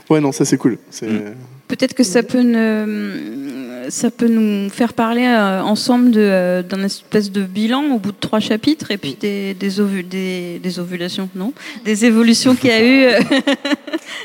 [0.09, 0.77] Ouais non ça c'est cool.
[0.91, 1.35] C'est Mm.
[1.69, 3.60] Peut-être que ça peut ne-
[3.91, 8.17] ça peut nous faire parler euh, ensemble euh, d'un espèce de bilan au bout de
[8.19, 11.53] trois chapitres et puis des, des, ovu- des, des ovulations, non?
[11.85, 13.21] Des évolutions qu'il y a eu euh,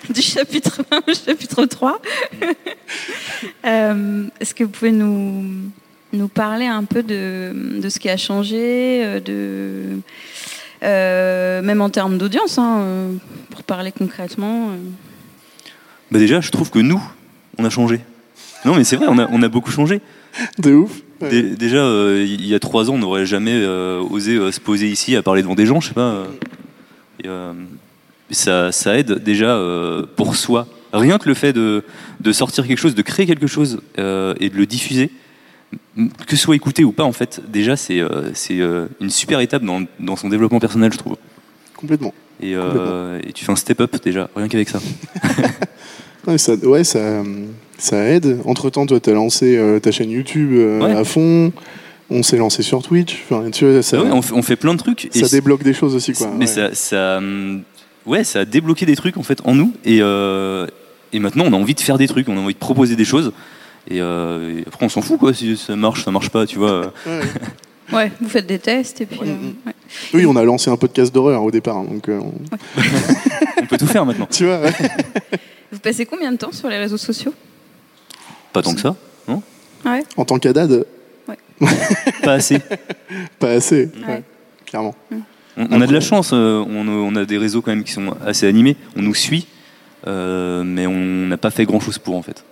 [0.13, 1.99] du chapitre 1 au chapitre 3.
[3.65, 5.43] Euh, est-ce que vous pouvez nous,
[6.13, 9.99] nous parler un peu de, de ce qui a changé, de,
[10.82, 13.10] même en termes d'audience, hein,
[13.49, 14.69] pour parler concrètement.
[16.12, 17.01] Bah déjà, je trouve que nous,
[17.58, 18.01] on a changé.
[18.65, 20.01] Non, mais c'est vrai, on a, on a beaucoup changé.
[20.60, 20.91] De ouf.
[21.21, 21.30] Ouais.
[21.30, 24.60] Dé- déjà, euh, il y a trois ans, on n'aurait jamais euh, osé euh, se
[24.60, 26.25] poser ici à parler devant des gens, je sais pas.
[27.23, 27.30] et,
[28.32, 29.62] ça, ça aide déjà
[30.15, 30.67] pour soi.
[30.91, 31.84] Rien que le fait de,
[32.19, 34.01] de sortir quelque chose, de créer quelque chose et
[34.49, 35.12] de le diffuser,
[35.95, 40.15] que ce soit écouté ou pas, en fait, déjà, c'est une super étape dans, dans
[40.15, 41.17] son développement personnel, je trouve.
[41.75, 42.13] Complètement.
[42.41, 44.80] Et, et tu fais un step-up déjà, rien qu'avec ça.
[46.27, 47.21] Ouais, ça, ouais, ça,
[47.77, 48.39] ça aide.
[48.45, 50.91] Entre temps, toi, t'as lancé euh, ta chaîne YouTube euh, Ouais.
[50.95, 51.51] à fond.
[52.09, 53.23] On s'est lancé sur Twitch.
[53.29, 55.05] Enfin, tu vois, ça, ouais, on, fait, on fait plein de trucs.
[55.05, 56.27] et ça c'est- débloque des choses aussi, quoi.
[56.33, 56.45] Mais Ouais.
[56.47, 57.63] ça, ça, hum,
[58.05, 60.67] ouais, ça a débloqué des trucs en fait en nous et, euh,
[61.13, 63.05] et maintenant on a envie de faire des trucs, on a envie de proposer des
[63.05, 63.31] choses
[63.89, 66.59] et, euh, et après on s'en fout quoi si ça marche, ça marche pas, tu
[66.59, 66.93] vois.
[67.07, 67.21] Ouais.
[67.93, 69.19] Ouais, vous faites des tests et puis.
[69.21, 69.27] Ouais.
[69.27, 69.73] euh, ouais.
[70.13, 71.83] Oui, on a lancé un podcast d'horreur au départ.
[71.83, 72.33] Donc, euh, on-
[73.61, 74.27] On peut tout faire maintenant.
[74.31, 74.73] tu vois, ouais.
[75.71, 77.34] Vous passez combien de temps sur les réseaux sociaux?
[78.54, 78.95] Pas tant que ça,
[79.28, 80.04] Ouais.
[80.17, 80.86] en tant qu'adad,
[82.23, 82.60] pas assez.
[83.39, 83.89] pas assez.
[84.08, 84.08] Ouais.
[84.15, 84.23] ouais,
[84.65, 84.95] clairement.
[85.58, 87.91] On, on a de la chance, euh, on, on a des réseaux quand même qui
[87.93, 89.47] sont assez animés, on nous suit,
[90.08, 92.43] euh, mais on n'a pas fait grand chose pour en fait.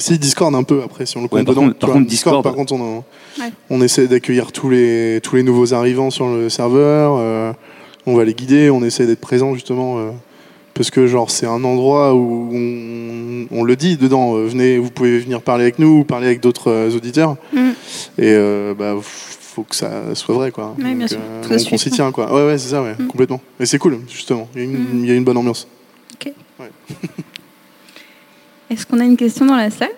[0.00, 1.62] Si, Discord un peu après, si on le Ouais, compte par dedans.
[1.66, 3.04] contre- tu par vois, contre, Discord- par contre, on, en-
[3.40, 3.50] Ouais.
[3.68, 7.16] on essaie d'accueillir tous les, tous les nouveaux arrivants sur le serveur.
[7.18, 7.52] euh,
[8.06, 9.98] on va les guider, on essaie d'être présent justement.
[9.98, 10.10] euh,
[10.78, 14.90] parce que genre c'est un endroit où on, on le dit dedans, euh, venez, vous
[14.92, 17.36] pouvez venir parler avec nous ou parler avec d'autres euh, auditeurs.
[17.52, 17.70] Mm.
[18.18, 20.76] Et euh, bah faut que ça soit vrai quoi.
[20.78, 21.18] Ouais, Donc, sûr.
[21.20, 22.32] euh, on s'y tient quoi.
[22.32, 23.08] Ouais ouais c'est ça ouais, Mm.
[23.08, 23.40] complètement.
[23.58, 24.48] Et c'est cool justement.
[24.54, 25.04] Il y, a une, Mm.
[25.04, 25.66] il y a une bonne ambiance.
[28.70, 29.90] Est-ce qu'on a une question dans la salle?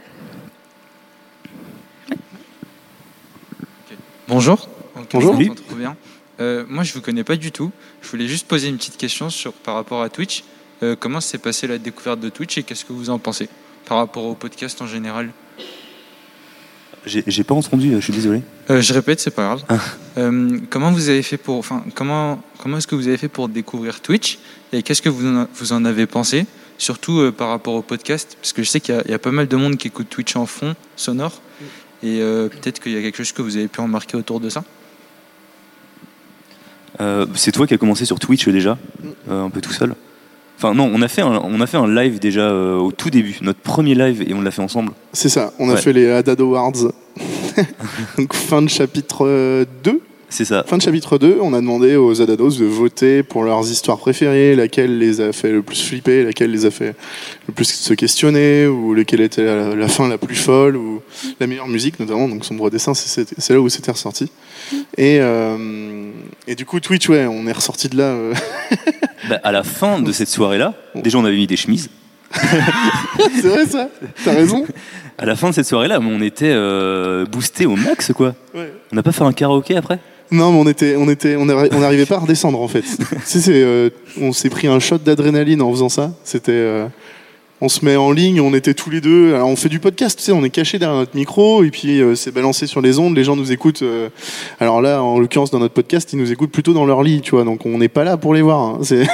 [4.28, 4.68] Bonjour.
[5.12, 5.34] Bonjour.
[5.34, 5.96] bien?
[6.40, 7.70] Euh, moi, je vous connais pas du tout.
[8.00, 10.44] Je voulais juste poser une petite question sur, par rapport à Twitch.
[10.82, 13.48] Euh, comment s'est passée la découverte de Twitch et qu'est-ce que vous en pensez
[13.86, 15.30] par rapport au podcast en général?
[17.06, 18.42] J'ai pas entendu, je suis désolé.
[18.68, 19.64] Euh, Je répète, c'est pas grave.
[19.70, 19.78] Ah.
[20.18, 23.48] Euh, comment vous avez fait pour, enfin, comment comment est-ce que vous avez fait pour
[23.48, 24.38] découvrir Twitch
[24.72, 26.44] et qu'est-ce que vous en, vous en avez pensé,
[26.76, 29.30] surtout euh, par rapport au podcast, parce que je sais qu'il y, y a pas
[29.30, 31.40] mal de monde qui écoute Twitch en fond sonore
[32.02, 34.50] et euh, peut-être qu'il y a quelque chose que vous avez pu remarquer autour de
[34.50, 34.62] ça?
[37.00, 38.76] Euh, c'est toi qui as commencé sur Twitch déjà,
[39.30, 39.94] euh, un peu tout seul?
[40.62, 43.08] Enfin non, on a fait un, on a fait un live déjà euh, au tout
[43.08, 44.92] début, notre premier live et on l'a fait ensemble.
[45.14, 45.54] C'est ça.
[45.58, 45.80] On a Ouais.
[45.80, 46.72] fait les Haddad Awards.
[48.18, 50.00] Donc fin de chapitre euh, 2.
[50.28, 50.62] C'est ça.
[50.66, 54.54] Fin de chapitre 2, on a demandé aux Adados de voter pour leurs histoires préférées,
[54.54, 56.94] laquelle les a fait le plus flipper, laquelle les a fait
[57.48, 61.00] le plus se questionner, ou laquelle était la, la fin la plus folle, ou
[61.40, 62.28] la meilleure musique notamment.
[62.28, 64.30] Donc Sombre Dessin, c'est- c'est c'est là où c'était ressorti.
[64.98, 66.10] Et, euh,
[66.46, 68.04] et du coup, Twitch, ouais, on est ressorti de là.
[68.12, 68.34] euh,
[69.28, 71.90] Bah, à la fin de cette soirée-là, déjà on avait mis des chemises.
[73.34, 73.88] c'est vrai ça
[74.24, 74.64] T'as raison
[75.18, 78.34] À la fin de cette soirée-là, on était euh, boosté au max quoi.
[78.54, 78.72] Ouais.
[78.92, 79.98] On n'a pas fait un karaoké après?
[80.32, 82.84] Non, mais on était, on était, on arri- on n'arrivait pas à redescendre en fait.
[83.24, 86.12] Si, c'est, euh, on s'est pris un shot d'adrénaline en faisant ça.
[86.22, 86.86] C'était, euh,
[87.60, 89.34] on se met en ligne, on était tous les deux.
[89.34, 92.00] Alors on fait du podcast, tu sais, on est caché derrière notre micro et puis
[92.00, 93.16] euh, c'est balancé sur les ondes.
[93.16, 93.82] Les gens nous écoutent.
[93.82, 94.08] euh,
[94.60, 97.32] alors là, en l'occurrence, dans notre podcast, ils nous écoutent plutôt dans leur lit, tu
[97.32, 97.44] vois.
[97.44, 98.60] Donc on n'est pas là pour les voir.
[98.60, 98.78] hein.
[98.82, 99.06] C'est-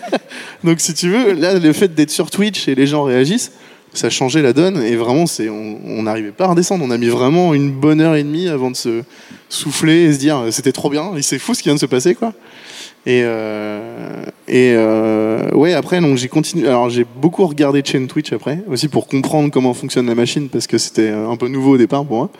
[0.64, 3.52] donc si tu veux, là, le fait d'être sur Twitch et les gens réagissent.
[3.92, 6.84] Ça changeait la donne et vraiment, c'est, on n'arrivait pas à redescendre.
[6.86, 9.02] On a mis vraiment une bonne heure et demie avant de se,
[9.48, 11.86] souffler et se dire euh, c'était trop bien, c'est fou ce qui vient de se
[11.86, 12.32] passer quoi.
[13.06, 16.68] Et, euh, et euh, ouais après donc j'ai continué.
[16.68, 20.66] Alors j'ai beaucoup regardé chaînes Twitch après aussi pour comprendre comment fonctionne la machine parce
[20.66, 22.30] que c'était un peu nouveau au départ pour moi.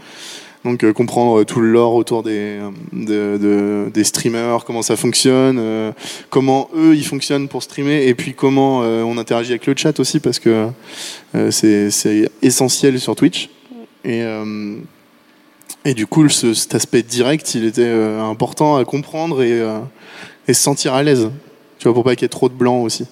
[0.66, 2.58] Donc euh, comprendre tout le lore autour des,
[2.92, 5.92] de- de- des streamers, comment ça fonctionne, euh,
[6.28, 9.98] comment eux ils fonctionnent pour streamer, et puis comment euh, on interagit avec le chat
[9.98, 10.66] aussi parce que
[11.34, 13.48] euh, c'est essentiel sur Twitch.
[14.04, 14.74] Et, euh,
[15.86, 19.78] et du coup, ce- cet aspect direct, il était euh, important à comprendre et, euh,
[20.50, 21.30] et se sentir à l'aise.
[21.78, 23.06] Tu vois, pour pas qu'il y ait trop de blanc aussi.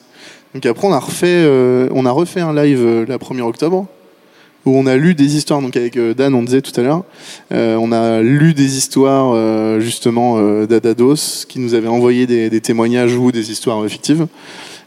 [0.55, 3.87] Donc après, on a refait, euh, on a refait un live euh, la 1er octobre
[4.67, 5.63] où on a lu des histoires.
[5.63, 7.05] Donc avec euh, Dan, on disait tout à l'heure,
[7.53, 13.15] euh, on a lu des histoires justement d'Adados qui nous avaient envoyé des, des témoignages
[13.15, 14.27] ou des histoires fictives.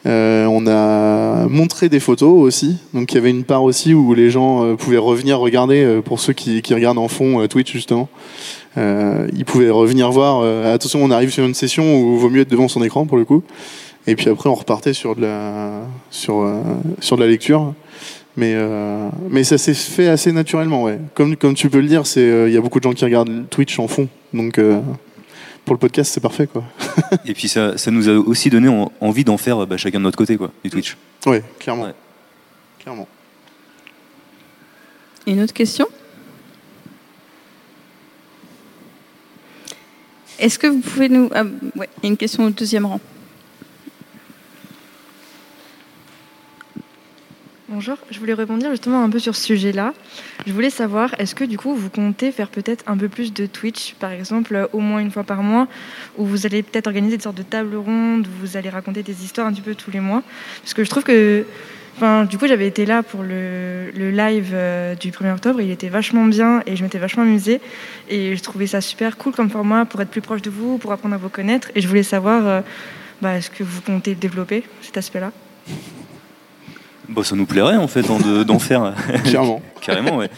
[0.07, 2.77] Euh, on a montré des photos aussi.
[2.93, 6.01] Donc il y avait une part aussi où les gens euh, pouvaient revenir regarder, euh,
[6.01, 8.09] pour ceux qui, regardent en fond Twitch justement.
[8.77, 10.43] Ils pouvaient revenir voir.
[10.65, 13.17] attention, on arrive sur une session où il vaut mieux être devant son écran pour
[13.17, 13.43] le coup.
[14.07, 16.49] Et puis après, on repartait sur de la, sur,
[17.01, 17.73] sur la lecture.
[18.37, 18.55] Mais,
[19.29, 20.99] mais ça s'est fait assez naturellement, ouais.
[21.15, 23.77] Comme, comme tu peux le dire, il y a beaucoup de gens qui regardent Twitch
[23.77, 24.07] en fond.
[24.33, 24.57] Donc
[25.65, 26.63] pour le podcast, c'est parfait, quoi.
[27.25, 30.03] Et puis ça, ça nous a aussi donné en- envie d'en faire bah, chacun de
[30.03, 30.97] notre côté, quoi, du Twitch.
[31.25, 31.83] Ouais, clairement.
[31.85, 31.93] Ouais.
[32.79, 33.07] Clairement.
[35.27, 35.87] Une autre question?
[40.39, 41.29] Est-ce que vous pouvez nous...
[41.33, 41.43] ah,
[41.75, 42.99] ouais, il y a une question au deuxième rang.
[47.73, 49.93] Bonjour, je voulais rebondir justement un peu sur ce sujet-là.
[50.45, 53.45] Je voulais savoir, est-ce que du coup vous comptez faire peut-être un peu plus de
[53.45, 55.69] Twitch, par exemple, euh, au moins une fois par mois,
[56.17, 59.23] où vous allez peut-être organiser des sortes de tables rondes, où vous allez raconter des
[59.23, 60.21] histoires un petit peu tous les mois?
[60.61, 61.45] Parce que je trouve que,
[61.95, 65.87] enfin, du coup j'avais été là pour le, live euh, du 1er octobre, il était
[65.87, 67.61] vachement bien et je m'étais vachement amusée.
[68.09, 70.91] Et je trouvais ça super cool comme format pour être plus proche de vous, pour
[70.91, 71.69] apprendre à vous connaître.
[71.75, 72.61] Et je voulais savoir, euh,
[73.21, 75.31] bah, est-ce que vous comptez développer cet aspect-là?
[77.13, 78.93] Bah, ça nous plairait en fait hein, de- d'en faire.
[79.25, 79.61] Clairement.
[79.81, 80.29] Carrément, ouais.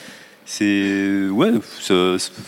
[0.46, 1.94] C'est ouais, ça,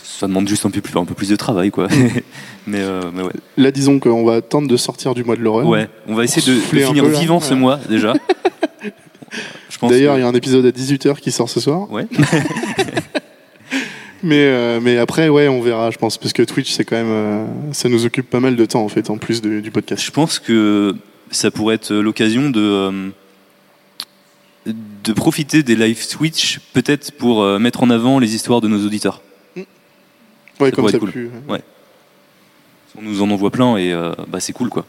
[0.04, 1.88] ça demande juste un peu plus, un peu plus de travail, quoi.
[2.68, 3.32] mais, euh, mais ouais.
[3.56, 5.66] Là, disons qu'on va attendre de sortir du mois de l'horreur.
[5.66, 7.20] Ouais, on va essayer de, finir là.
[7.20, 7.60] vivant ce Ouais.
[7.60, 8.14] mois déjà.
[9.82, 11.90] D'ailleurs, que- il y a un épisode à 18h qui sort ce soir.
[11.92, 12.06] Ouais.
[14.24, 16.18] mais, euh, mais après, ouais, on verra, je pense.
[16.18, 17.06] Parce que Twitch, c'est quand même.
[17.10, 20.04] euh, ça nous occupe pas mal de temps, en fait, en plus de- du podcast.
[20.04, 20.96] Je pense que
[21.32, 23.12] ça pourrait être l'occasion de,
[25.06, 28.86] de profiter des live Twitch, peut-être pour euh, mettre en avant les histoires de nos
[28.86, 29.22] auditeurs.
[29.56, 29.66] Ouais,
[30.58, 31.12] pourrait comme ça cool.
[31.12, 31.30] plus.
[31.48, 31.62] Ouais.
[32.98, 34.86] On nous en envoie plein et euh, bah, c'est cool quoi.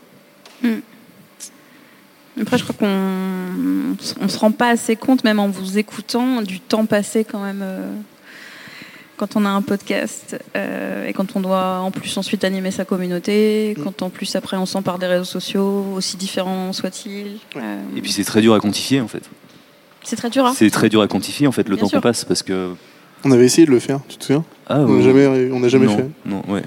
[2.41, 6.61] Après, je crois qu'on on se rend pas assez compte, même en vous écoutant, du
[6.61, 7.91] temps passé quand même euh,
[9.17, 12.85] quand on a un podcast euh, et quand on doit en plus ensuite animer sa
[12.85, 17.39] communauté, quand en plus après on s'empare des réseaux sociaux, aussi différents soient-ils.
[17.57, 19.23] Euh, Et puis c'est très dur à quantifier en fait.
[20.07, 20.47] C'est très dur.
[20.47, 21.99] Hein C'est très dur à quantifier en fait le Bien temps sûr.
[21.99, 22.73] qu'on passe parce que.
[23.25, 24.45] On avait essayé de le faire, tu te souviens?
[24.69, 25.03] Ah, On n'a ouais.
[25.03, 26.07] jamais, on n'a jamais non, fait.
[26.27, 26.63] Non, ouais.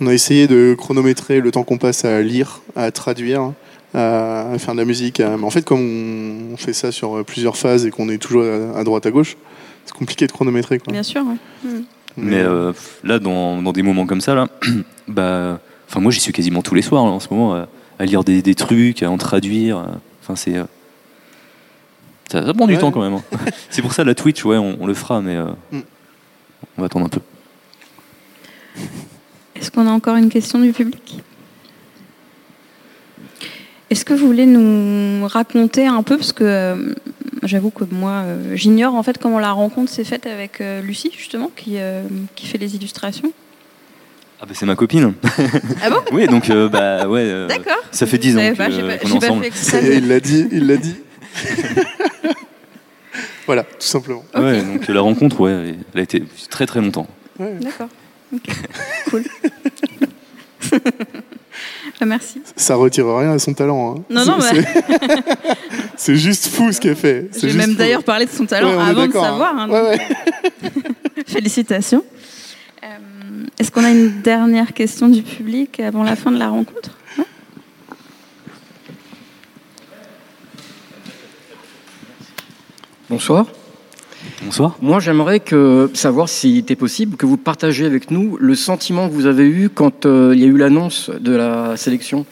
[0.00, 3.52] On a essayé de chronométrer le temps qu'on passe à lire, à traduire,
[3.94, 5.20] à faire de la musique.
[5.20, 8.44] à- Mais en fait, comme on fait ça sur plusieurs phases et qu'on est toujours
[8.44, 9.36] à à droite à gauche,
[9.84, 10.78] c'est compliqué de chronométrer.
[10.78, 10.92] Quoi.
[10.92, 11.22] Bien sûr.
[11.22, 11.68] ouais.
[11.70, 11.82] Mm.
[12.16, 12.72] Mais euh,
[13.04, 14.48] là, dans, dans des moments comme ça, là,
[15.08, 17.64] bah, enfin moi j'y suis quasiment tous les soirs là, en ce moment, euh,
[17.98, 19.78] à lire des, des trucs, à en traduire.
[19.78, 19.82] euh,
[20.22, 20.64] Enfin c'est, euh,
[22.28, 22.78] ça, ça prend du Ouais.
[22.78, 23.14] temps quand même.
[23.14, 23.22] hein.
[23.70, 25.80] c'est pour ça la Twitch, ouais, on, on le fera, mais euh, Mm.
[26.76, 27.20] on va attendre un peu.
[29.56, 31.20] Est-ce qu'on a encore une question du public?
[33.90, 36.94] Est-ce que vous voulez nous raconter un peu, parce que euh,
[37.42, 41.10] j'avoue que moi, euh, j'ignore en fait comment la rencontre s'est faite avec euh, Lucie,
[41.16, 42.02] justement, qui, euh,
[42.36, 43.32] qui fait les illustrations?
[44.40, 45.14] Ah bah c'est ma copine.
[45.82, 45.96] Ah bon?
[46.12, 47.22] Oui, donc euh, bah ouais.
[47.24, 47.78] euh, D'accord.
[47.90, 49.44] Ça fait 10 Je ans j'ai pas- qu'on est ensemble.
[49.50, 50.94] fait il l'a dit, il l'a dit.
[53.48, 54.24] voilà, tout simplement.
[54.36, 57.08] Ouais, donc la rencontre, ouais, elle- a été très très longtemps.
[57.38, 57.88] D'accord.
[59.10, 59.24] Cool.
[61.98, 62.40] Bah, merci.
[62.54, 63.96] Ça retire rien à son talent.
[63.98, 64.02] hein.
[64.10, 65.24] Non, non, C'est- mais- c'est-
[65.96, 67.28] C'est juste fou ce qu'elle fait.
[67.40, 69.22] J'ai même d'ailleurs parlé de son talent Ouais, avant de hein.
[69.22, 69.56] savoir.
[69.58, 70.00] hein, donc-
[71.26, 72.04] Félicitations.
[72.84, 72.86] Euh,
[73.58, 76.97] Est-ce qu'on a une dernière question du public avant la fin de la rencontre?
[83.10, 83.46] Bonsoir.
[84.42, 84.76] Bonsoir.
[84.82, 89.14] Moi, j'aimerais que savoir s'il était possible que vous partagiez avec nous le sentiment que
[89.14, 92.26] vous avez eu quand euh, il y a eu l'annonce de la sélection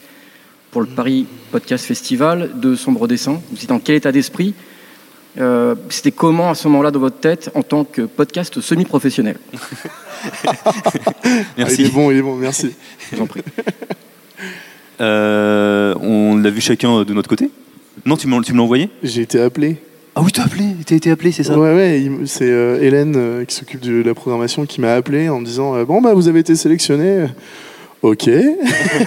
[0.69, 3.41] pour le Paris Podcast Festival de Sombre Dessin.
[3.49, 4.53] Vous étiez dans quel état d'esprit?
[5.39, 9.39] Euh, C'était comment à ce moment-là dans votre tête en tant que podcast semi-professionnel?
[11.57, 11.81] Merci.
[11.81, 12.75] Il est bon, il est bon, merci.
[13.11, 13.41] Je vous en prie.
[14.99, 17.49] Euh, on l'a vu chacun de notre côté?
[18.05, 18.89] Non, tu me l'as envoyé?
[19.03, 19.77] J'ai été appelé.
[20.19, 23.45] Ah oui, t'as appelé, t'as été appelé, c'est ça Ouais, ouais, c'est euh, Hélène euh,
[23.45, 26.27] qui s'occupe de la programmation qui m'a appelé en me disant euh, Bon, bah, vous
[26.27, 27.27] avez été sélectionné.
[28.01, 28.27] Ok.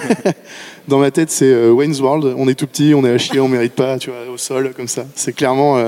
[0.87, 2.33] Dans ma tête, c'est Wayne's World.
[2.37, 4.71] On est tout petit, on est à chier, on mérite pas, tu vois, au sol,
[4.73, 5.05] comme ça.
[5.13, 5.83] C'est clairement.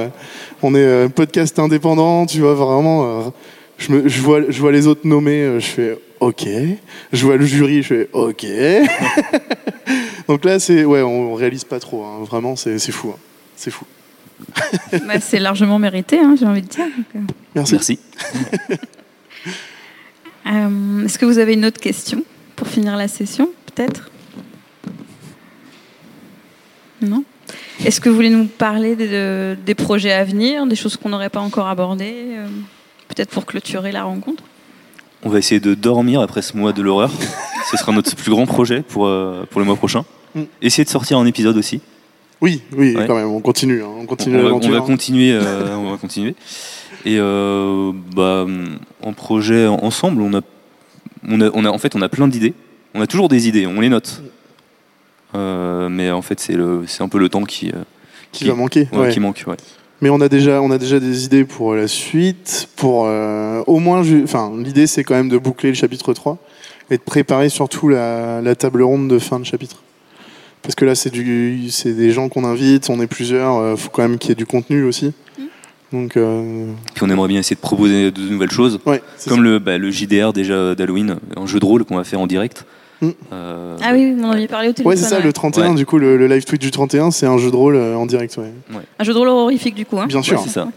[0.61, 3.33] on est podcast indépendant, tu vois, vraiment.
[3.77, 6.45] je, vois, les autres nommés, je fais Ok.
[7.13, 8.45] Je vois le jury, je fais Ok.
[10.27, 10.83] Donc là, c'est.
[10.83, 12.25] Ouais, on, réalise pas trop, hein.
[12.25, 13.11] vraiment, c'est fou.
[13.13, 13.19] hein.
[13.55, 13.85] C'est fou.
[15.07, 16.85] Bah, C'est largement mérité, hein, j'ai envie de dire.
[16.85, 17.19] donc, euh.
[17.55, 17.73] Merci.
[17.73, 17.99] Merci.
[20.45, 22.21] Euh, Est-ce que vous avez une autre question
[22.57, 24.09] pour finir la session, peut-être?
[27.01, 27.23] Non?
[27.85, 31.09] Est-ce que vous voulez nous parler des, de- des projets à venir, des choses qu'on
[31.09, 32.47] n'aurait pas encore abordées euh,
[33.07, 34.43] Peut-être pour clôturer la rencontre?
[35.23, 37.09] On va essayer de dormir après ce mois de l'horreur.
[37.71, 40.03] ce sera notre plus grand projet pour, euh, pour le mois prochain.
[40.35, 40.41] Mm.
[40.61, 41.79] Essayer de sortir un épisode aussi.
[42.43, 43.07] Oui, oui, Ouais.
[43.07, 43.81] quand même, on continue.
[43.81, 45.31] hein, on continue on, va, on va continuer.
[45.31, 46.35] euh, on va continuer.
[47.05, 48.45] Et euh, bah,
[49.01, 50.41] en projet ensemble, on a,
[51.25, 52.53] on a, on a, en fait, on a plein d'idées.
[52.93, 54.21] On a toujours des idées, on les note.
[55.35, 57.71] Euh, mais en fait, c'est le, c'est un peu le temps qui,
[58.33, 59.09] Qui va manquer, ouais, ouais.
[59.09, 59.55] Qui manque, ouais.
[60.01, 62.67] Mais on a déjà, on a déjà des idées pour la suite.
[62.75, 63.03] Pour
[63.67, 66.37] au moins, enfin, l'idée c'est quand même de boucler le chapitre 3
[66.91, 69.82] et de préparer surtout la, la table ronde de fin de chapitre.
[70.63, 73.57] Parce que là, c'est du, c'est des gens qu'on invite, on est plusieurs.
[73.57, 75.13] euh, faut quand même qu'il y ait du contenu aussi.
[75.91, 78.79] Donc, euh, Puis on aimerait bien essayer de proposer de nouvelles choses,
[79.27, 82.25] comme le, bah, le JDR déjà d'Halloween, un jeu de rôle qu'on va faire en
[82.27, 82.65] direct.
[83.33, 84.89] Euh, Ah oui, on en avait parlé au téléphone.
[84.91, 85.17] ouais, c'est ça.
[85.17, 85.23] ouais.
[85.23, 85.75] Le 31, Ouais.
[85.75, 88.37] du coup, le, le live tweet du 31, c'est un jeu de rôle en direct.
[88.37, 88.51] Ouais.
[88.97, 89.99] Un jeu de rôle horrifique du coup.
[89.99, 90.07] Hein.
[90.07, 90.39] Bien sûr.
[90.41, 90.69] c'est ça.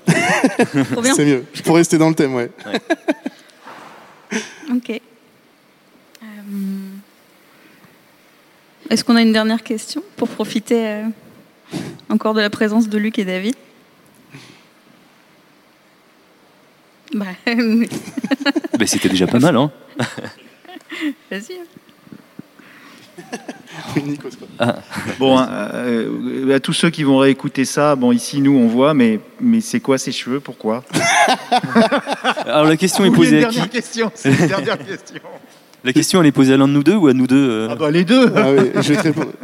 [1.15, 1.45] C'est mieux.
[1.65, 2.51] Pour rester dans le thème, ouais.
[4.75, 5.01] Ok.
[8.91, 11.03] Est-ce qu'on a une dernière question pour profiter euh,
[12.09, 13.57] encore de la présence de Luc et David?
[17.15, 17.27] Bah,
[18.79, 19.71] bah, C'était déjà pas mal, hein
[21.31, 21.55] Vas-y.
[21.55, 21.65] hein.
[24.59, 24.77] Ah.
[25.19, 28.95] Bon, hein, euh, à tous ceux qui vont réécouter ça, bon, ici, nous, on voit,
[28.95, 30.41] mais, mais c'est quoi ces cheveux?
[30.41, 30.83] Pourquoi?
[32.47, 33.47] Alors la question est posée
[34.15, 35.21] C'est une dernière question.
[35.87, 37.69] La question elle est posée à l'un de nous deux ou à nous deux euh
[37.71, 38.51] Ah bah les deux Ah.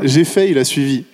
[0.03, 1.05] J'ai fait, il a suivi.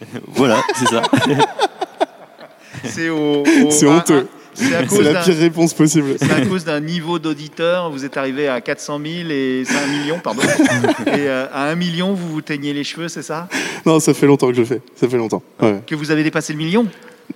[0.28, 1.02] Voilà, c'est ça.
[2.84, 4.26] C'est au, au- C'est à- honteux.
[4.54, 6.14] C'est à C'est cause la d'un- pire réponse possible.
[6.18, 9.86] C'est à cause d'un niveau d'auditeur, vous êtes arrivé à 400 000 et c'est un
[9.86, 10.40] million, pardon.
[11.08, 13.48] Et euh, à un million, vous vous teignez les cheveux, c'est ça?
[13.84, 14.80] Non, ça fait longtemps que je le fais.
[14.94, 15.42] Ça fait longtemps.
[15.60, 15.80] Ouais.
[15.86, 16.86] Que vous avez dépassé le million?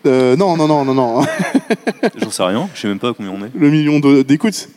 [0.06, 1.22] Euh, non, non, non, non, non.
[2.16, 3.50] J'en sais rien, je sais même pas combien on est.
[3.54, 4.68] Le million d'écoutes.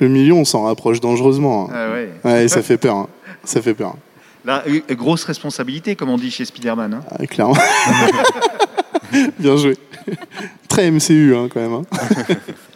[0.00, 1.68] Le million, on s'en rapproche dangereusement.
[1.72, 2.10] Ah ouais.
[2.24, 2.96] Ouais, ça fait peur.
[2.96, 3.08] hein.
[3.44, 3.94] Ça fait peur.
[4.44, 6.94] Là, euh, grosse responsabilité, comme on dit chez Spider-Man.
[6.94, 7.00] hein.
[7.10, 7.56] Ah, clairement.
[9.38, 9.76] Bien joué.
[10.68, 11.82] Très MCU, hein, quand même.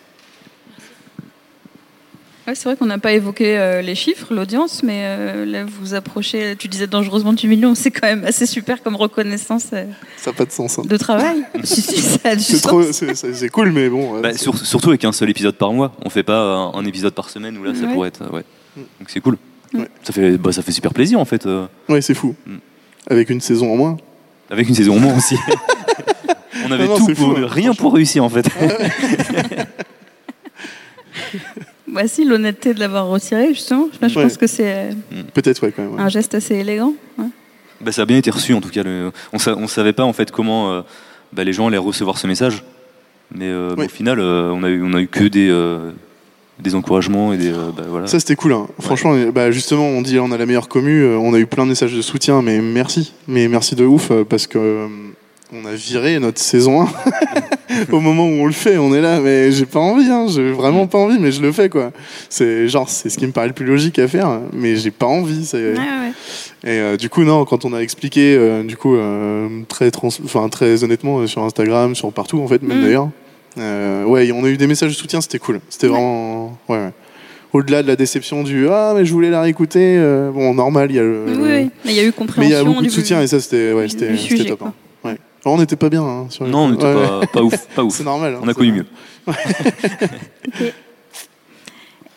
[2.46, 5.94] Ouais, c'est vrai qu'on n'a pas évoqué euh, les chiffres, l'audience, mais euh, là vous
[5.94, 9.84] approchez, tu disais dangereusement du million, c'est quand même assez super comme reconnaissance euh,
[10.16, 10.78] Ça n'a pas de sens.
[10.78, 10.82] hein.
[10.84, 11.44] de travail.
[11.62, 14.20] si, si, ça a du C'est cool, mais bon.
[14.20, 15.92] Bah, sur- surtout avec un seul épisode par mois.
[16.04, 17.92] On fait pas un, un épisode par semaine où là ça Ouais.
[17.94, 18.28] pourrait être.
[18.32, 18.42] Ouais.
[18.76, 19.38] Donc c'est cool.
[19.74, 19.86] Ouais.
[20.02, 21.46] Ça, fait, bah, ça fait super plaisir en fait.
[21.46, 22.34] euh, Ouais, c'est fou.
[22.46, 22.56] Mm.
[23.08, 23.96] Avec une saison en moins.
[24.50, 25.36] avec une saison en moins aussi.
[26.66, 28.46] On avait Non, non, tout pour, fou, hein, rien pour réussir en fait.
[31.92, 34.22] Bah si, l'honnêteté de l'avoir retiré, justement, je je Ouais.
[34.24, 34.92] pense que c'est euh,
[35.34, 35.94] Peut-être, ouais, quand même.
[35.94, 36.00] ouais.
[36.00, 36.94] un geste assez élégant.
[37.18, 37.26] ouais.
[37.80, 38.82] Bah, ça a bien été reçu en tout cas.
[38.82, 40.82] le- on, sa- on savait pas en fait comment euh,
[41.32, 42.64] bah, les gens allaient recevoir ce message.
[43.34, 43.86] Mais euh, Oui.
[43.86, 45.90] au final, euh, on, a eu, on a eu que des, euh,
[46.60, 47.50] des encouragements et des.
[47.52, 48.06] euh, bah, voilà.
[48.06, 48.52] Ça, c'était cool.
[48.52, 48.68] hein.
[48.80, 51.04] Franchement, bah, justement, on dit on a la meilleure commu.
[51.16, 53.12] on a eu plein de messages de soutien, mais merci.
[53.28, 54.86] Mais merci de ouf, parce que euh,
[55.52, 56.88] on a viré notre saison 1.
[57.90, 60.50] Au moment où on le fait, on est là, mais j'ai pas envie, hein, j'ai
[60.50, 61.90] vraiment pas envie, mais je le fais quoi.
[62.28, 65.06] C'est genre, c'est ce qui me paraît le plus logique à faire, mais j'ai pas
[65.06, 65.44] envie.
[65.46, 66.12] c'est- Ouais, ouais.
[66.64, 70.08] Et euh, du coup, non, quand on a expliqué, euh, du coup, euh, très, trans
[70.24, 72.82] enfin, très honnêtement, sur Instagram, sur partout, en fait, même Mm.
[72.84, 73.08] d'ailleurs,
[74.06, 75.60] ouais, on a eu des messages de soutien, c'était cool.
[75.70, 76.58] C'était vraiment.
[76.68, 76.90] Ouais, ouais.
[77.54, 80.96] Au-delà de la déception du Ah, mais je voulais la réécouter, euh, bon, normal, il
[80.96, 81.24] y a le.
[81.26, 81.70] Oui, oui.
[81.84, 82.50] Mais il y a eu Mais compréhension.
[82.50, 84.62] il y a beaucoup de soutien, et ça, c'était ouais, c'était- top.
[84.62, 84.72] hein.
[85.44, 86.02] Alors, on n'était pas bien.
[86.02, 87.66] hein, sur les- Non, on n'était Ouais, pas, ouf.
[87.74, 87.94] Pas ouf.
[87.96, 88.34] C'est normal.
[88.36, 88.86] hein, On a connu mieux.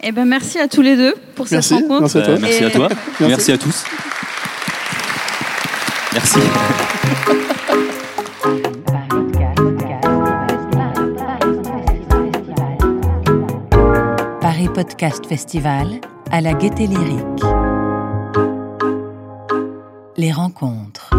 [0.03, 2.01] Eh ben, merci à tous les deux pour Merci, cette rencontre.
[2.01, 2.34] merci à toi.
[2.34, 2.89] Euh, merci Et- à toi.
[2.89, 3.23] Merci.
[3.28, 3.51] Merci.
[3.51, 3.84] à tous.
[6.13, 6.39] Merci.
[14.41, 15.99] Paris Podcast Festival
[16.32, 17.43] à la Gaieté Lyrique.
[20.17, 21.09] Les rencontres.